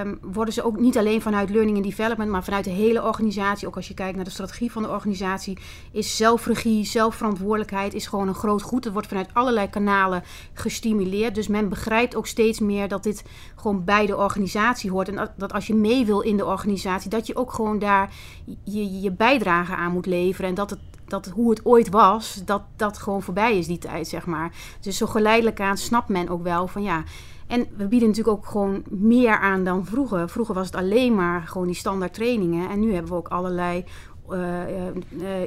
um, 0.00 0.18
worden 0.22 0.54
ze 0.54 0.62
ook 0.62 0.78
niet 0.78 0.98
alleen 0.98 1.22
vanuit 1.22 1.50
Learning 1.50 1.76
and 1.76 1.86
Development, 1.86 2.30
maar 2.30 2.44
vanuit 2.44 2.64
de 2.64 2.70
hele 2.70 3.02
organisatie, 3.02 3.66
ook 3.66 3.76
als 3.76 3.88
je 3.88 3.94
kijkt 3.94 4.16
naar 4.16 4.24
de 4.24 4.30
strategie 4.30 4.72
van 4.72 4.82
de 4.82 4.88
organisatie, 4.88 5.58
is 5.92 6.16
zelfregie, 6.16 6.71
zelfverantwoordelijkheid 6.80 7.94
is 7.94 8.06
gewoon 8.06 8.28
een 8.28 8.34
groot 8.34 8.62
goed. 8.62 8.84
Het 8.84 8.92
wordt 8.92 9.08
vanuit 9.08 9.28
allerlei 9.32 9.70
kanalen 9.70 10.22
gestimuleerd. 10.52 11.34
Dus 11.34 11.48
men 11.48 11.68
begrijpt 11.68 12.16
ook 12.16 12.26
steeds 12.26 12.60
meer 12.60 12.88
dat 12.88 13.02
dit 13.02 13.24
gewoon 13.56 13.84
bij 13.84 14.06
de 14.06 14.16
organisatie 14.16 14.90
hoort. 14.90 15.08
En 15.08 15.30
dat, 15.36 15.52
als 15.52 15.66
je 15.66 15.74
mee 15.74 16.06
wil 16.06 16.20
in 16.20 16.36
de 16.36 16.46
organisatie, 16.46 17.10
dat 17.10 17.26
je 17.26 17.36
ook 17.36 17.52
gewoon 17.52 17.78
daar 17.78 18.10
je, 18.64 19.00
je 19.00 19.10
bijdrage 19.10 19.74
aan 19.74 19.92
moet 19.92 20.06
leveren. 20.06 20.48
En 20.48 20.54
dat 20.54 20.70
het 20.70 20.80
dat 21.06 21.26
hoe 21.26 21.50
het 21.50 21.64
ooit 21.64 21.90
was, 21.90 22.42
dat 22.44 22.62
dat 22.76 22.98
gewoon 22.98 23.22
voorbij 23.22 23.58
is 23.58 23.66
die 23.66 23.78
tijd, 23.78 24.08
zeg 24.08 24.26
maar. 24.26 24.52
Dus 24.80 24.96
zo 24.96 25.06
geleidelijk 25.06 25.60
aan 25.60 25.76
snapt 25.76 26.08
men 26.08 26.28
ook 26.28 26.42
wel 26.42 26.66
van 26.66 26.82
ja, 26.82 27.04
en 27.52 27.66
we 27.76 27.86
bieden 27.86 28.08
natuurlijk 28.08 28.36
ook 28.36 28.46
gewoon 28.46 28.82
meer 28.90 29.38
aan 29.38 29.64
dan 29.64 29.86
vroeger. 29.86 30.28
Vroeger 30.28 30.54
was 30.54 30.66
het 30.66 30.74
alleen 30.74 31.14
maar 31.14 31.42
gewoon 31.42 31.66
die 31.66 31.76
standaard 31.76 32.14
trainingen. 32.14 32.70
En 32.70 32.80
nu 32.80 32.92
hebben 32.92 33.10
we 33.10 33.18
ook 33.18 33.28
allerlei 33.28 33.84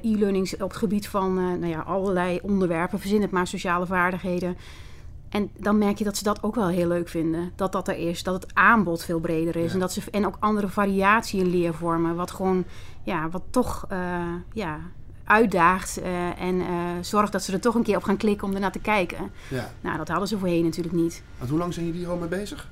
e-learnings 0.01 0.53
op 0.53 0.69
het 0.69 0.77
gebied 0.77 1.07
van 1.07 1.33
nou 1.33 1.67
ja, 1.67 1.79
allerlei 1.79 2.39
onderwerpen. 2.41 2.99
Verzin 2.99 3.21
het 3.21 3.31
maar, 3.31 3.47
sociale 3.47 3.85
vaardigheden. 3.85 4.57
En 5.35 5.49
dan 5.57 5.77
merk 5.77 5.97
je 5.97 6.03
dat 6.03 6.17
ze 6.17 6.23
dat 6.23 6.43
ook 6.43 6.55
wel 6.55 6.67
heel 6.67 6.87
leuk 6.87 7.07
vinden. 7.07 7.51
Dat 7.55 7.71
dat 7.71 7.87
er 7.87 7.97
is, 7.97 8.23
dat 8.23 8.33
het 8.33 8.55
aanbod 8.55 9.03
veel 9.03 9.19
breder 9.19 9.55
is. 9.55 9.67
Ja. 9.67 9.73
En, 9.73 9.79
dat 9.79 9.93
ze, 9.93 10.01
en 10.11 10.25
ook 10.25 10.37
andere 10.39 10.67
variatie 10.67 11.39
in 11.39 11.49
leervormen. 11.49 12.15
Wat 12.15 12.31
gewoon, 12.31 12.65
ja, 13.03 13.29
wat 13.29 13.41
toch 13.49 13.85
eh, 13.89 13.99
ja, 14.53 14.79
uitdaagt. 15.23 15.97
eh, 15.97 16.41
en 16.41 16.61
eh, 16.61 16.67
zorgt 17.01 17.31
dat 17.31 17.43
ze 17.43 17.53
er 17.53 17.59
toch 17.59 17.75
een 17.75 17.83
keer 17.83 17.97
op 17.97 18.03
gaan 18.03 18.17
klikken 18.17 18.47
om 18.47 18.53
ernaar 18.53 18.71
te 18.71 18.79
kijken. 18.79 19.31
Ja. 19.49 19.71
Nou, 19.81 19.97
dat 19.97 20.07
hadden 20.07 20.27
ze 20.27 20.37
voorheen 20.37 20.63
natuurlijk 20.63 20.95
niet. 20.95 21.23
Want 21.37 21.49
hoe 21.49 21.59
lang 21.59 21.73
zijn 21.73 21.85
jullie 21.85 22.01
hier 22.01 22.09
al 22.09 22.17
mee 22.17 22.27
bezig? 22.27 22.69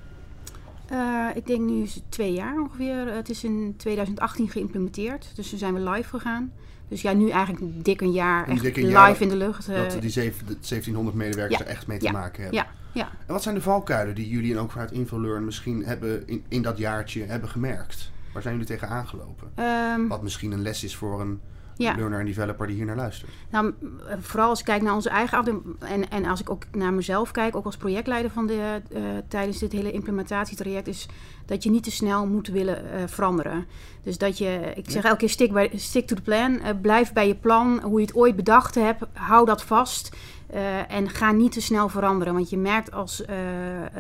Eh, 0.90 1.28
ik 1.36 1.48
denk 1.48 1.62
nu 1.62 1.82
is 1.82 1.96
het 1.96 2.04
twee 2.10 2.34
jaar 2.34 2.60
ongeveer. 2.62 3.14
Het 3.14 3.30
is 3.30 3.44
in 3.44 3.74
2018 3.78 4.50
geïmplementeerd. 4.50 5.32
Dus 5.36 5.50
toen 5.50 5.60
zijn 5.60 5.74
we 5.74 5.90
live 5.90 6.10
gegaan. 6.10 6.52
Dus 6.88 7.02
ja, 7.02 7.14
nu 7.14 7.30
eigenlijk 7.30 7.84
dik 7.86 8.02
een 8.02 8.12
jaar 8.12 8.48
Een 8.50 8.54
echt 8.54 8.66
een 8.66 8.74
live 8.84 8.90
jaar 8.90 9.22
in 9.22 9.30
de 9.30 9.36
lucht. 9.36 9.68
eh, 9.70 9.76
dat 9.90 10.02
die 10.02 10.10
zeven- 10.10 10.46
de 10.48 10.60
1700 10.60 11.16
medewerkers 11.18 11.60
ja. 11.60 11.66
er 11.66 11.72
echt 11.72 11.88
mee 11.88 11.98
te 11.98 12.06
Ja. 12.06 12.12
maken 12.12 12.42
hebben. 12.44 12.60
ja, 12.62 12.68
ja. 12.92 13.10
En 13.26 13.34
wat 13.34 13.44
zijn 13.44 13.56
de 13.56 13.62
valkuilen 13.62 14.16
die 14.16 14.30
jullie 14.30 14.54
en 14.54 14.60
ook 14.60 14.72
vanuit 14.72 14.92
InfoLearn 14.92 15.46
misschien 15.46 15.86
hebben 15.86 16.28
in, 16.28 16.44
in 16.48 16.62
dat 16.62 16.78
jaartje 16.78 17.24
hebben 17.24 17.50
gemerkt? 17.50 18.12
Waar 18.34 18.42
zijn 18.42 18.54
jullie 18.54 18.70
tegen 18.70 18.90
aangelopen? 18.90 19.52
Ehm, 19.56 20.08
Wat 20.08 20.22
misschien 20.24 20.52
een 20.52 20.62
les 20.62 20.84
is 20.84 20.96
voor 20.96 21.22
een 21.22 21.40
Ja. 21.78 21.96
learner 21.96 22.20
en 22.20 22.26
developer 22.26 22.68
die 22.68 22.76
hier 22.76 22.86
naar 22.86 22.96
luistert. 22.96 23.32
Nou, 23.50 23.66
m- 23.80 23.88
vooral 24.20 24.50
als 24.50 24.60
ik 24.60 24.66
kijk 24.66 24.82
naar 24.82 24.94
onze 24.94 25.10
eigen 25.10 25.38
afdeling 25.38 25.64
en, 25.80 26.10
en 26.10 26.26
als 26.26 26.40
ik 26.42 26.50
ook 26.50 26.64
naar 26.72 26.94
mezelf 26.94 27.32
kijk, 27.32 27.56
ook 27.56 27.66
als 27.66 27.78
projectleider 27.78 28.32
van 28.32 28.48
de, 28.48 28.82
eh, 28.94 29.02
tijdens 29.28 29.60
dit 29.60 29.72
hele 29.72 29.92
implementatietraject, 29.92 30.88
is 30.88 31.08
dat 31.46 31.64
je 31.64 31.70
niet 31.70 31.84
te 31.84 31.92
snel 31.92 32.28
moet 32.28 32.48
willen 32.48 32.92
eh, 32.92 33.04
veranderen. 33.08 33.66
Dus 34.04 34.18
dat 34.18 34.38
je, 34.38 34.72
ik 34.76 34.90
zeg 34.90 35.04
elke 35.04 35.18
keer 35.18 35.30
stick, 35.30 35.52
bij, 35.52 35.72
stick 35.76 36.08
to 36.08 36.16
the 36.16 36.22
plan, 36.22 36.60
eh, 36.60 36.70
blijf 36.82 37.14
bij 37.14 37.28
je 37.28 37.36
plan, 37.36 37.82
hoe 37.84 38.00
je 38.00 38.06
het 38.06 38.16
ooit 38.16 38.36
bedacht 38.36 38.76
hebt, 38.76 39.04
hou 39.14 39.46
dat 39.46 39.64
vast. 39.64 40.16
Eh, 40.54 40.92
en 40.92 41.10
ga 41.10 41.32
niet 41.32 41.52
te 41.52 41.62
snel 41.62 41.90
veranderen. 41.90 42.34
Want 42.34 42.50
je 42.50 42.58
merkt 42.58 42.92
als 42.92 43.26
eh, 43.26 43.86
eh, 43.86 43.92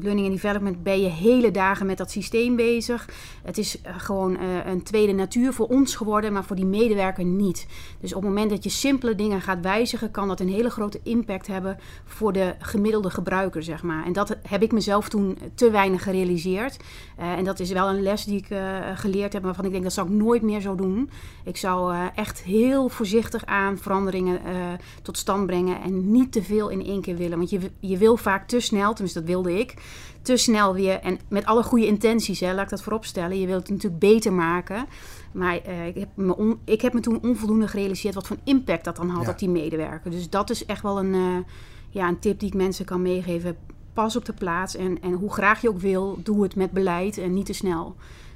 learning 0.00 0.26
and 0.26 0.34
development 0.34 0.82
ben 0.82 1.00
je 1.00 1.08
hele 1.08 1.50
dagen 1.50 1.86
met 1.86 1.98
dat 1.98 2.10
systeem 2.10 2.56
bezig. 2.56 3.08
Het 3.42 3.58
is 3.58 3.78
gewoon 3.84 4.38
een 4.66 4.82
tweede 4.82 5.12
natuur 5.12 5.52
voor 5.52 5.66
ons 5.66 5.94
geworden, 5.94 6.32
maar 6.32 6.44
voor 6.44 6.56
die 6.56 6.64
medewerker 6.64 7.24
niet. 7.24 7.66
Dus 8.00 8.14
op 8.14 8.22
het 8.22 8.30
moment 8.30 8.50
dat 8.50 8.64
je 8.64 8.70
simpele 8.70 9.14
dingen 9.14 9.40
gaat 9.40 9.60
wijzigen, 9.60 10.10
kan 10.10 10.28
dat 10.28 10.40
een 10.40 10.48
hele 10.48 10.70
grote 10.70 11.00
impact 11.02 11.46
hebben 11.46 11.78
voor 12.04 12.32
de 12.32 12.54
gemiddelde 12.58 13.10
gebruiker, 13.10 13.62
zeg 13.62 13.82
maar. 13.82 14.04
En 14.04 14.12
dat 14.12 14.36
heb 14.42 14.62
ik 14.62 14.72
mezelf 14.72 15.08
toen 15.08 15.38
te 15.54 15.70
weinig 15.70 16.02
gerealiseerd. 16.02 16.76
En 17.16 17.44
dat 17.44 17.60
is 17.60 17.72
wel 17.72 17.88
een 17.88 18.02
les 18.02 18.24
die 18.24 18.38
ik 18.38 18.58
geleerd 18.94 19.32
heb, 19.32 19.42
waarvan 19.42 19.64
ik 19.64 19.70
denk 19.70 19.82
dat 19.82 19.92
zou 19.92 20.06
ik 20.06 20.12
nooit 20.12 20.42
meer 20.42 20.60
zo 20.60 20.74
doen. 20.74 21.10
Ik 21.44 21.56
zou 21.56 21.94
echt 22.14 22.42
heel 22.42 22.88
voorzichtig 22.88 23.46
aan 23.46 23.78
veranderingen 23.78 24.40
tot 25.02 25.18
stand 25.18 25.46
brengen 25.46 25.82
en 25.82 25.95
niet 25.96 26.32
te 26.32 26.42
veel 26.42 26.68
in 26.68 26.84
één 26.84 27.00
keer 27.00 27.16
willen. 27.16 27.38
Want 27.38 27.50
je, 27.50 27.58
je 27.80 27.96
wil 27.96 28.16
vaak 28.16 28.48
te 28.48 28.60
snel, 28.60 28.92
tenminste 28.92 29.18
dat 29.18 29.28
wilde 29.28 29.58
ik, 29.58 29.74
te 30.22 30.36
snel 30.36 30.74
weer 30.74 31.00
en 31.00 31.18
met 31.28 31.44
alle 31.44 31.62
goede 31.62 31.86
intenties, 31.86 32.40
hè, 32.40 32.54
laat 32.54 32.64
ik 32.64 32.70
dat 32.70 32.82
vooropstellen. 32.82 33.40
Je 33.40 33.46
wilt 33.46 33.60
het 33.62 33.70
natuurlijk 33.70 34.00
beter 34.00 34.32
maken. 34.32 34.86
Maar 35.32 35.56
eh, 35.62 35.86
ik, 35.86 35.94
heb 35.94 36.08
me 36.14 36.36
on- 36.36 36.58
ik 36.64 36.80
heb 36.82 36.92
me 36.92 37.00
toen 37.00 37.22
onvoldoende 37.22 37.68
gerealiseerd 37.68 38.14
wat 38.14 38.26
voor 38.26 38.36
impact 38.44 38.84
dat 38.84 38.96
dan 38.96 39.08
had 39.08 39.24
Ja. 39.24 39.30
op 39.30 39.38
die 39.38 39.48
medewerker. 39.48 40.10
Dus 40.10 40.30
dat 40.30 40.50
is 40.50 40.64
echt 40.66 40.82
wel 40.82 40.98
een, 40.98 41.14
eh, 41.14 41.36
ja, 41.90 42.08
een 42.08 42.18
tip 42.18 42.38
die 42.40 42.48
ik 42.48 42.54
mensen 42.54 42.84
kan 42.84 43.02
meegeven. 43.02 43.56
Pas 43.92 44.16
op 44.16 44.24
de 44.24 44.32
plaats 44.32 44.76
en, 44.76 45.02
en 45.02 45.12
hoe 45.12 45.32
graag 45.32 45.60
je 45.62 45.68
ook 45.68 45.80
wil, 45.80 46.18
doe 46.22 46.42
het 46.42 46.56
met 46.56 46.70
beleid 46.70 47.18
en 47.18 47.34
niet 47.34 47.46
te 47.46 47.52
snel. 47.52 47.94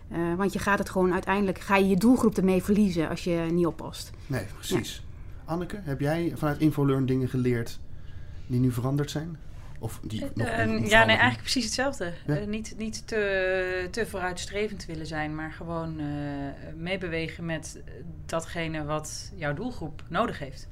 Eh, 0.09 0.19
want 0.37 0.53
je 0.53 0.59
gaat 0.59 0.79
het 0.79 0.91
gewoon 0.91 1.13
uiteindelijk, 1.13 1.59
ga 1.61 1.77
je 1.77 1.89
je 1.89 1.97
doelgroep 1.97 2.37
ermee 2.37 2.63
verliezen 2.63 3.09
als 3.09 3.25
je 3.25 3.47
niet 3.53 3.67
oppast. 3.67 4.11
Nee, 4.27 4.45
precies. 4.55 5.03
Anneke, 5.51 5.81
heb 5.83 6.01
jij 6.01 6.33
vanuit 6.35 6.61
InfoLearn 6.61 7.07
dingen 7.07 7.29
geleerd 7.29 7.81
die 8.47 8.61
nu 8.61 8.73
veranderd 8.73 9.11
zijn? 9.11 9.37
Of 9.79 10.01
die 10.03 10.27
nog 10.35 10.47
Eh, 10.47 10.67
nog 10.67 10.89
ja, 10.89 10.99
nee, 10.99 11.17
eigenlijk 11.17 11.41
precies 11.41 11.65
hetzelfde. 11.65 12.13
Ja? 12.27 12.37
Eh, 12.37 12.47
niet 12.47 12.75
niet 12.79 13.07
te, 13.07 13.89
te 13.91 14.07
vooruitstrevend 14.07 14.87
willen 14.87 15.07
zijn, 15.07 15.35
maar 15.35 15.53
gewoon 15.53 15.99
eh, 15.99 16.07
meebewegen 16.77 17.45
met 17.45 17.83
datgene 18.27 18.85
wat 18.85 19.33
jouw 19.35 19.55
doelgroep 19.55 20.03
nodig 20.09 20.39
heeft. 20.39 20.69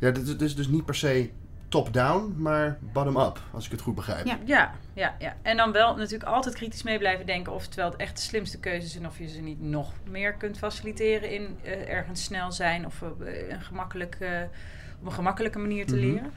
Ja, 0.00 0.10
dit 0.10 0.28
is 0.28 0.36
dus, 0.36 0.56
dus 0.56 0.68
niet 0.68 0.84
per 0.84 0.94
se 0.94 1.30
top-down, 1.70 2.34
maar 2.36 2.78
bottom-up, 2.80 3.40
als 3.52 3.64
ik 3.66 3.70
het 3.70 3.80
goed 3.80 3.94
begrijp. 3.94 4.26
Ja. 4.26 4.38
Ja, 4.44 4.74
ja, 4.94 5.14
ja. 5.18 5.36
En 5.42 5.56
dan 5.56 5.72
wel 5.72 5.96
natuurlijk 5.96 6.30
altijd 6.30 6.54
kritisch 6.54 6.82
mee 6.82 6.98
blijven 6.98 7.26
denken 7.26 7.52
of 7.52 7.66
terwijl 7.66 7.90
het 7.90 8.00
echt 8.00 8.16
de 8.16 8.22
slimste 8.22 8.58
keuzes 8.58 8.92
zijn 8.92 9.06
of 9.06 9.18
je 9.18 9.28
ze 9.28 9.40
niet 9.40 9.60
nog 9.60 9.92
meer 10.10 10.32
kunt 10.32 10.58
faciliteren 10.58 11.30
in 11.30 11.58
eh, 11.62 11.88
ergens 11.88 12.24
snel 12.24 12.52
zijn 12.52 12.86
of 12.86 13.02
op, 13.02 13.22
eh, 13.22 13.48
een 13.50 13.60
gemakkelijk, 13.62 14.16
eh, 14.20 14.28
op 15.00 15.06
een 15.06 15.12
gemakkelijke 15.12 15.58
manier 15.58 15.86
te 15.86 15.96
Mhm. 15.96 16.04
leren. 16.04 16.32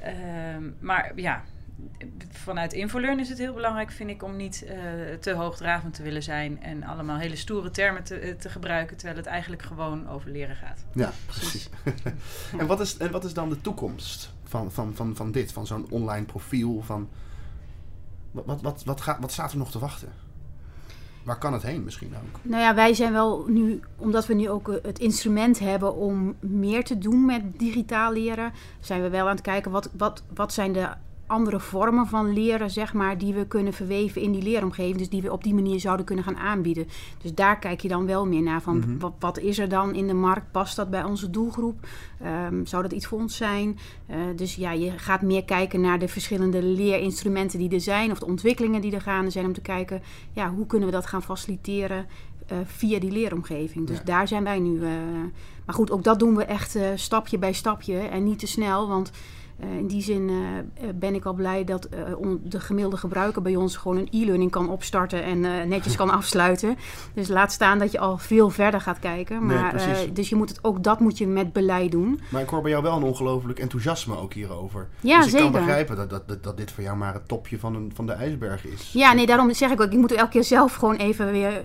Ehm, 0.00 0.62
maar 0.80 1.12
ja, 1.16 1.42
vanuit 2.30 2.72
InfoLearn 2.72 3.20
is 3.20 3.28
het 3.28 3.38
heel 3.38 3.54
belangrijk, 3.54 3.90
vind 3.90 4.10
ik, 4.10 4.22
om 4.22 4.36
niet 4.36 4.64
eh, 4.64 4.76
te 5.20 5.32
hoogdravend 5.32 5.94
te 5.94 6.02
willen 6.02 6.22
zijn 6.22 6.62
en 6.62 6.82
allemaal 6.84 7.18
hele 7.18 7.36
stoere 7.36 7.70
termen 7.70 8.04
te, 8.04 8.36
te 8.38 8.48
gebruiken, 8.48 8.96
terwijl 8.96 9.18
het 9.18 9.26
eigenlijk 9.28 9.62
gewoon 9.62 10.08
over 10.08 10.30
leren 10.30 10.56
gaat. 10.56 10.84
Ja, 10.94 11.12
precies. 11.26 11.68
en, 12.58 12.66
wat 12.66 12.80
is, 12.80 12.96
en 12.96 13.10
wat 13.10 13.24
is 13.24 13.34
dan 13.34 13.48
de 13.48 13.60
toekomst 13.60 14.32
van, 14.54 14.72
van, 14.72 14.94
van, 14.94 15.16
van 15.16 15.32
dit, 15.32 15.52
van 15.52 15.66
zo'n 15.66 15.86
online 15.90 16.26
profiel? 16.26 16.82
Van, 16.82 17.08
wat, 18.30 18.44
wat, 18.46 18.62
wat, 18.62 18.84
wat, 18.84 19.00
gaat, 19.00 19.20
wat 19.20 19.32
staat 19.32 19.52
er 19.52 19.58
nog 19.58 19.70
te 19.70 19.78
wachten? 19.78 20.12
Waar 21.22 21.38
kan 21.38 21.52
het 21.52 21.62
heen 21.62 21.84
misschien 21.84 22.14
ook? 22.16 22.40
Nou 22.42 22.62
ja, 22.62 22.74
wij 22.74 22.94
zijn 22.94 23.12
wel 23.12 23.44
nu, 23.46 23.80
omdat 23.96 24.26
we 24.26 24.34
nu 24.34 24.50
ook 24.50 24.68
eh, 24.68 24.82
het 24.82 24.98
instrument 24.98 25.58
hebben 25.58 25.94
om 25.94 26.34
meer 26.40 26.84
te 26.84 26.98
doen 26.98 27.24
met 27.24 27.58
digitaal 27.58 28.12
leren, 28.12 28.52
zijn 28.80 29.02
we 29.02 29.08
wel 29.08 29.26
aan 29.28 29.34
het 29.34 29.44
kijken 29.44 29.70
wat, 29.70 29.90
wat, 29.96 30.22
wat 30.34 30.52
zijn 30.52 30.72
de 30.72 30.88
andere 31.26 31.60
vormen 31.60 32.06
van 32.06 32.32
leren, 32.32 32.70
zeg 32.70 32.92
maar, 32.92 33.18
die 33.18 33.34
we 33.34 33.46
kunnen 33.46 33.72
verweven 33.72 34.22
in 34.22 34.32
die 34.32 34.42
leeromgeving. 34.42 34.96
Dus 34.98 35.08
die 35.08 35.22
we 35.22 35.32
op 35.32 35.42
die 35.44 35.54
manier 35.54 35.80
zouden 35.80 36.06
kunnen 36.06 36.24
gaan 36.24 36.36
aanbieden. 36.36 36.86
Dus 37.22 37.34
daar 37.34 37.58
kijk 37.58 37.80
je 37.80 37.88
dan 37.88 38.06
wel 38.06 38.26
meer 38.26 38.42
naar 38.42 38.62
van 38.62 38.76
Mhm. 38.78 38.98
wat, 38.98 39.12
wat 39.18 39.38
is 39.38 39.58
er 39.58 39.68
dan 39.68 39.94
in 39.94 40.06
de 40.06 40.14
markt? 40.14 40.50
Past 40.52 40.76
dat 40.76 40.90
bij 40.90 41.04
onze 41.04 41.30
doelgroep? 41.30 41.86
Ehm, 42.20 42.64
zou 42.64 42.82
dat 42.82 42.92
iets 42.92 43.06
voor 43.06 43.18
ons 43.18 43.36
zijn? 43.36 43.78
Eh, 44.06 44.16
dus 44.36 44.54
ja, 44.54 44.72
je 44.72 44.90
gaat 44.98 45.22
meer 45.22 45.44
kijken 45.44 45.80
naar 45.80 45.98
de 45.98 46.08
verschillende 46.08 46.62
leerinstrumenten 46.62 47.58
die 47.58 47.70
er 47.70 47.80
zijn, 47.80 48.10
of 48.10 48.18
de 48.18 48.26
ontwikkelingen 48.26 48.80
die 48.80 48.94
er 48.94 49.00
gaande 49.00 49.30
zijn, 49.30 49.46
om 49.46 49.52
te 49.52 49.60
kijken, 49.60 50.02
ja, 50.32 50.50
hoe 50.50 50.66
kunnen 50.66 50.88
we 50.88 50.94
dat 50.94 51.06
gaan 51.06 51.22
faciliteren 51.22 52.06
eh, 52.46 52.56
via 52.64 52.98
die 52.98 53.10
leeromgeving. 53.10 53.86
Dus 53.86 53.96
Ja. 53.96 54.02
daar 54.04 54.28
zijn 54.28 54.44
wij 54.44 54.58
nu. 54.58 54.82
eh, 54.82 54.88
maar 55.66 55.74
goed, 55.74 55.90
ook 55.90 56.04
dat 56.04 56.18
doen 56.18 56.36
we 56.36 56.44
echt 56.44 56.78
stapje 56.94 57.38
bij 57.38 57.52
stapje 57.52 57.98
en 57.98 58.24
niet 58.24 58.38
te 58.38 58.46
snel, 58.46 58.88
want 58.88 59.10
eh, 59.60 59.76
in 59.78 59.86
die 59.86 60.02
zin 60.02 60.28
eh, 60.28 60.88
eh, 60.88 60.94
ben 60.94 61.14
ik 61.14 61.24
al 61.24 61.32
blij 61.32 61.64
dat 61.64 61.88
de 62.42 62.60
gemiddelde 62.60 62.96
gebruiker 62.96 63.42
bij 63.42 63.56
ons 63.56 63.76
gewoon 63.76 63.96
een 63.96 64.08
e-learning 64.10 64.50
kan 64.50 64.70
opstarten 64.70 65.22
en 65.22 65.68
netjes 65.68 65.96
kan 65.96 66.10
afsluiten. 66.20 66.76
Dus 67.14 67.28
laat 67.28 67.52
staan 67.52 67.78
dat 67.78 67.92
je 67.92 67.98
al 67.98 68.18
veel 68.18 68.50
verder 68.50 68.80
gaat 68.80 68.98
kijken. 68.98 69.46
Maar, 69.46 69.86
dus 70.12 70.28
je 70.28 70.36
moet 70.36 70.48
het, 70.48 70.64
ook 70.64 70.82
dat 70.82 71.00
moet 71.00 71.18
je 71.18 71.26
met 71.26 71.52
beleid 71.52 71.90
doen. 71.90 72.20
Maar 72.28 72.42
ik 72.42 72.48
hoor 72.48 72.62
bij 72.62 72.70
jou 72.70 72.82
wel 72.82 72.96
een 72.96 73.02
ongelooflijk 73.02 73.58
enthousiasme 73.58 74.16
ook 74.16 74.32
hierover. 74.32 74.88
Ja, 75.00 75.16
dus 75.16 75.26
ik 75.26 75.30
zeker. 75.30 75.50
kan 75.50 75.60
begrijpen 75.60 75.96
dat, 75.96 76.10
dat, 76.10 76.42
dat, 76.42 76.56
dit 76.56 76.72
voor 76.72 76.82
jou 76.82 76.96
maar 76.96 77.14
het 77.14 77.28
topje 77.28 77.58
van, 77.58 77.74
een, 77.74 77.92
van 77.94 78.06
de 78.06 78.12
ijsberg 78.12 78.66
is. 78.66 78.90
Ja, 78.92 79.12
nee, 79.12 79.26
daarom 79.26 79.54
zeg 79.54 79.70
ik 79.70 79.80
ook, 79.80 79.92
ik 79.92 79.98
moet 79.98 80.12
elke 80.12 80.30
keer 80.30 80.44
zelf 80.44 80.74
gewoon 80.74 80.96
even 80.96 81.32
weer 81.32 81.62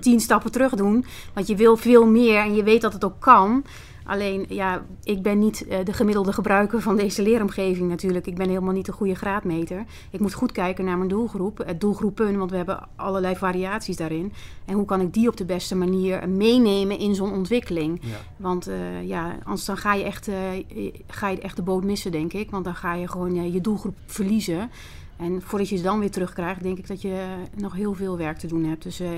tien 0.00 0.20
stappen 0.28 0.50
terug 0.50 0.74
doen. 0.74 1.04
Want 1.32 1.46
je 1.46 1.56
wil 1.56 1.76
veel 1.76 2.06
meer 2.06 2.40
en 2.40 2.54
je 2.54 2.62
weet 2.62 2.80
dat 2.80 2.92
het 2.92 3.04
ook 3.04 3.20
kan. 3.20 3.64
Alleen, 4.04 4.46
ja, 4.48 4.84
ik 5.02 5.22
ben 5.22 5.38
niet 5.38 5.66
eh, 5.66 5.84
de 5.84 5.92
gemiddelde 5.92 6.32
gebruiker 6.32 6.80
van 6.80 6.96
deze 6.96 7.22
leeromgeving 7.22 7.88
natuurlijk. 7.88 8.26
Ik 8.26 8.36
ben 8.36 8.48
helemaal 8.48 8.72
niet 8.72 8.86
de 8.86 8.92
goede 8.92 9.14
graadmeter. 9.14 9.84
Ik 10.10 10.20
moet 10.20 10.34
goed 10.34 10.52
kijken 10.52 10.84
naar 10.84 10.96
mijn 10.96 11.08
doelgroep, 11.08 11.58
het 11.66 11.80
doelgroepen, 11.80 12.38
want 12.38 12.50
we 12.50 12.56
hebben 12.56 12.88
allerlei 12.96 13.36
variaties 13.36 13.96
daarin. 13.96 14.32
En 14.64 14.74
hoe 14.74 14.84
kan 14.84 15.00
ik 15.00 15.12
die 15.12 15.28
op 15.28 15.36
de 15.36 15.44
beste 15.44 15.76
manier 15.76 16.28
meenemen 16.28 16.98
in 16.98 17.14
zo'n 17.14 17.32
ontwikkeling? 17.32 18.00
Ja. 18.02 18.16
Want 18.36 18.66
eh, 18.66 19.06
ja, 19.06 19.38
anders 19.42 19.64
dan 19.64 19.76
ga 19.76 19.94
je, 19.94 20.04
echt, 20.04 20.28
eh, 20.28 20.34
ga 21.06 21.28
je 21.28 21.40
echt 21.40 21.56
de 21.56 21.62
boot 21.62 21.84
missen, 21.84 22.12
denk 22.12 22.32
ik. 22.32 22.50
Want 22.50 22.64
dan 22.64 22.74
ga 22.74 22.94
je 22.94 23.08
gewoon 23.08 23.36
eh, 23.36 23.52
je 23.52 23.60
doelgroep 23.60 23.96
verliezen. 24.06 24.70
En 25.16 25.42
voordat 25.42 25.68
je 25.68 25.76
ze 25.76 25.82
dan 25.82 25.98
weer 25.98 26.10
terugkrijgt, 26.10 26.62
denk 26.62 26.78
ik 26.78 26.86
dat 26.86 27.02
je 27.02 27.08
eh, 27.10 27.60
nog 27.60 27.74
heel 27.74 27.94
veel 27.94 28.16
werk 28.18 28.38
te 28.38 28.46
doen 28.46 28.64
hebt. 28.64 28.82
Dus, 28.82 29.00
eh, 29.00 29.08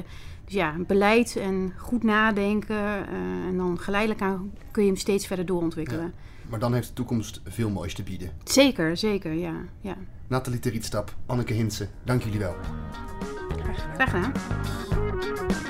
dus 0.44 0.54
ja, 0.54 0.74
beleid 0.86 1.36
en 1.36 1.72
goed 1.76 2.02
nadenken. 2.02 2.76
eh, 2.76 3.46
en 3.48 3.56
dan 3.56 3.78
geleidelijk 3.78 4.20
aan 4.20 4.50
kun 4.70 4.82
je 4.82 4.88
hem 4.88 4.98
steeds 4.98 5.26
verder 5.26 5.46
doorontwikkelen. 5.46 6.12
Maar 6.48 6.58
dan 6.58 6.74
heeft 6.74 6.88
de 6.88 6.94
toekomst 6.94 7.40
veel 7.44 7.70
moois 7.70 7.94
te 7.94 8.02
bieden. 8.02 8.30
Zeker, 8.44 8.96
zeker, 8.96 9.32
ja. 9.32 9.54
ja. 9.80 9.96
Nathalie 10.26 10.60
Terietstap, 10.60 11.14
Anneke 11.26 11.52
Hinsen, 11.52 11.88
dank 12.04 12.22
jullie 12.22 12.38
wel. 12.38 12.54
Graag 13.48 13.80
gedaan. 13.80 13.94
Graag 13.94 14.10
gedaan. 14.10 15.65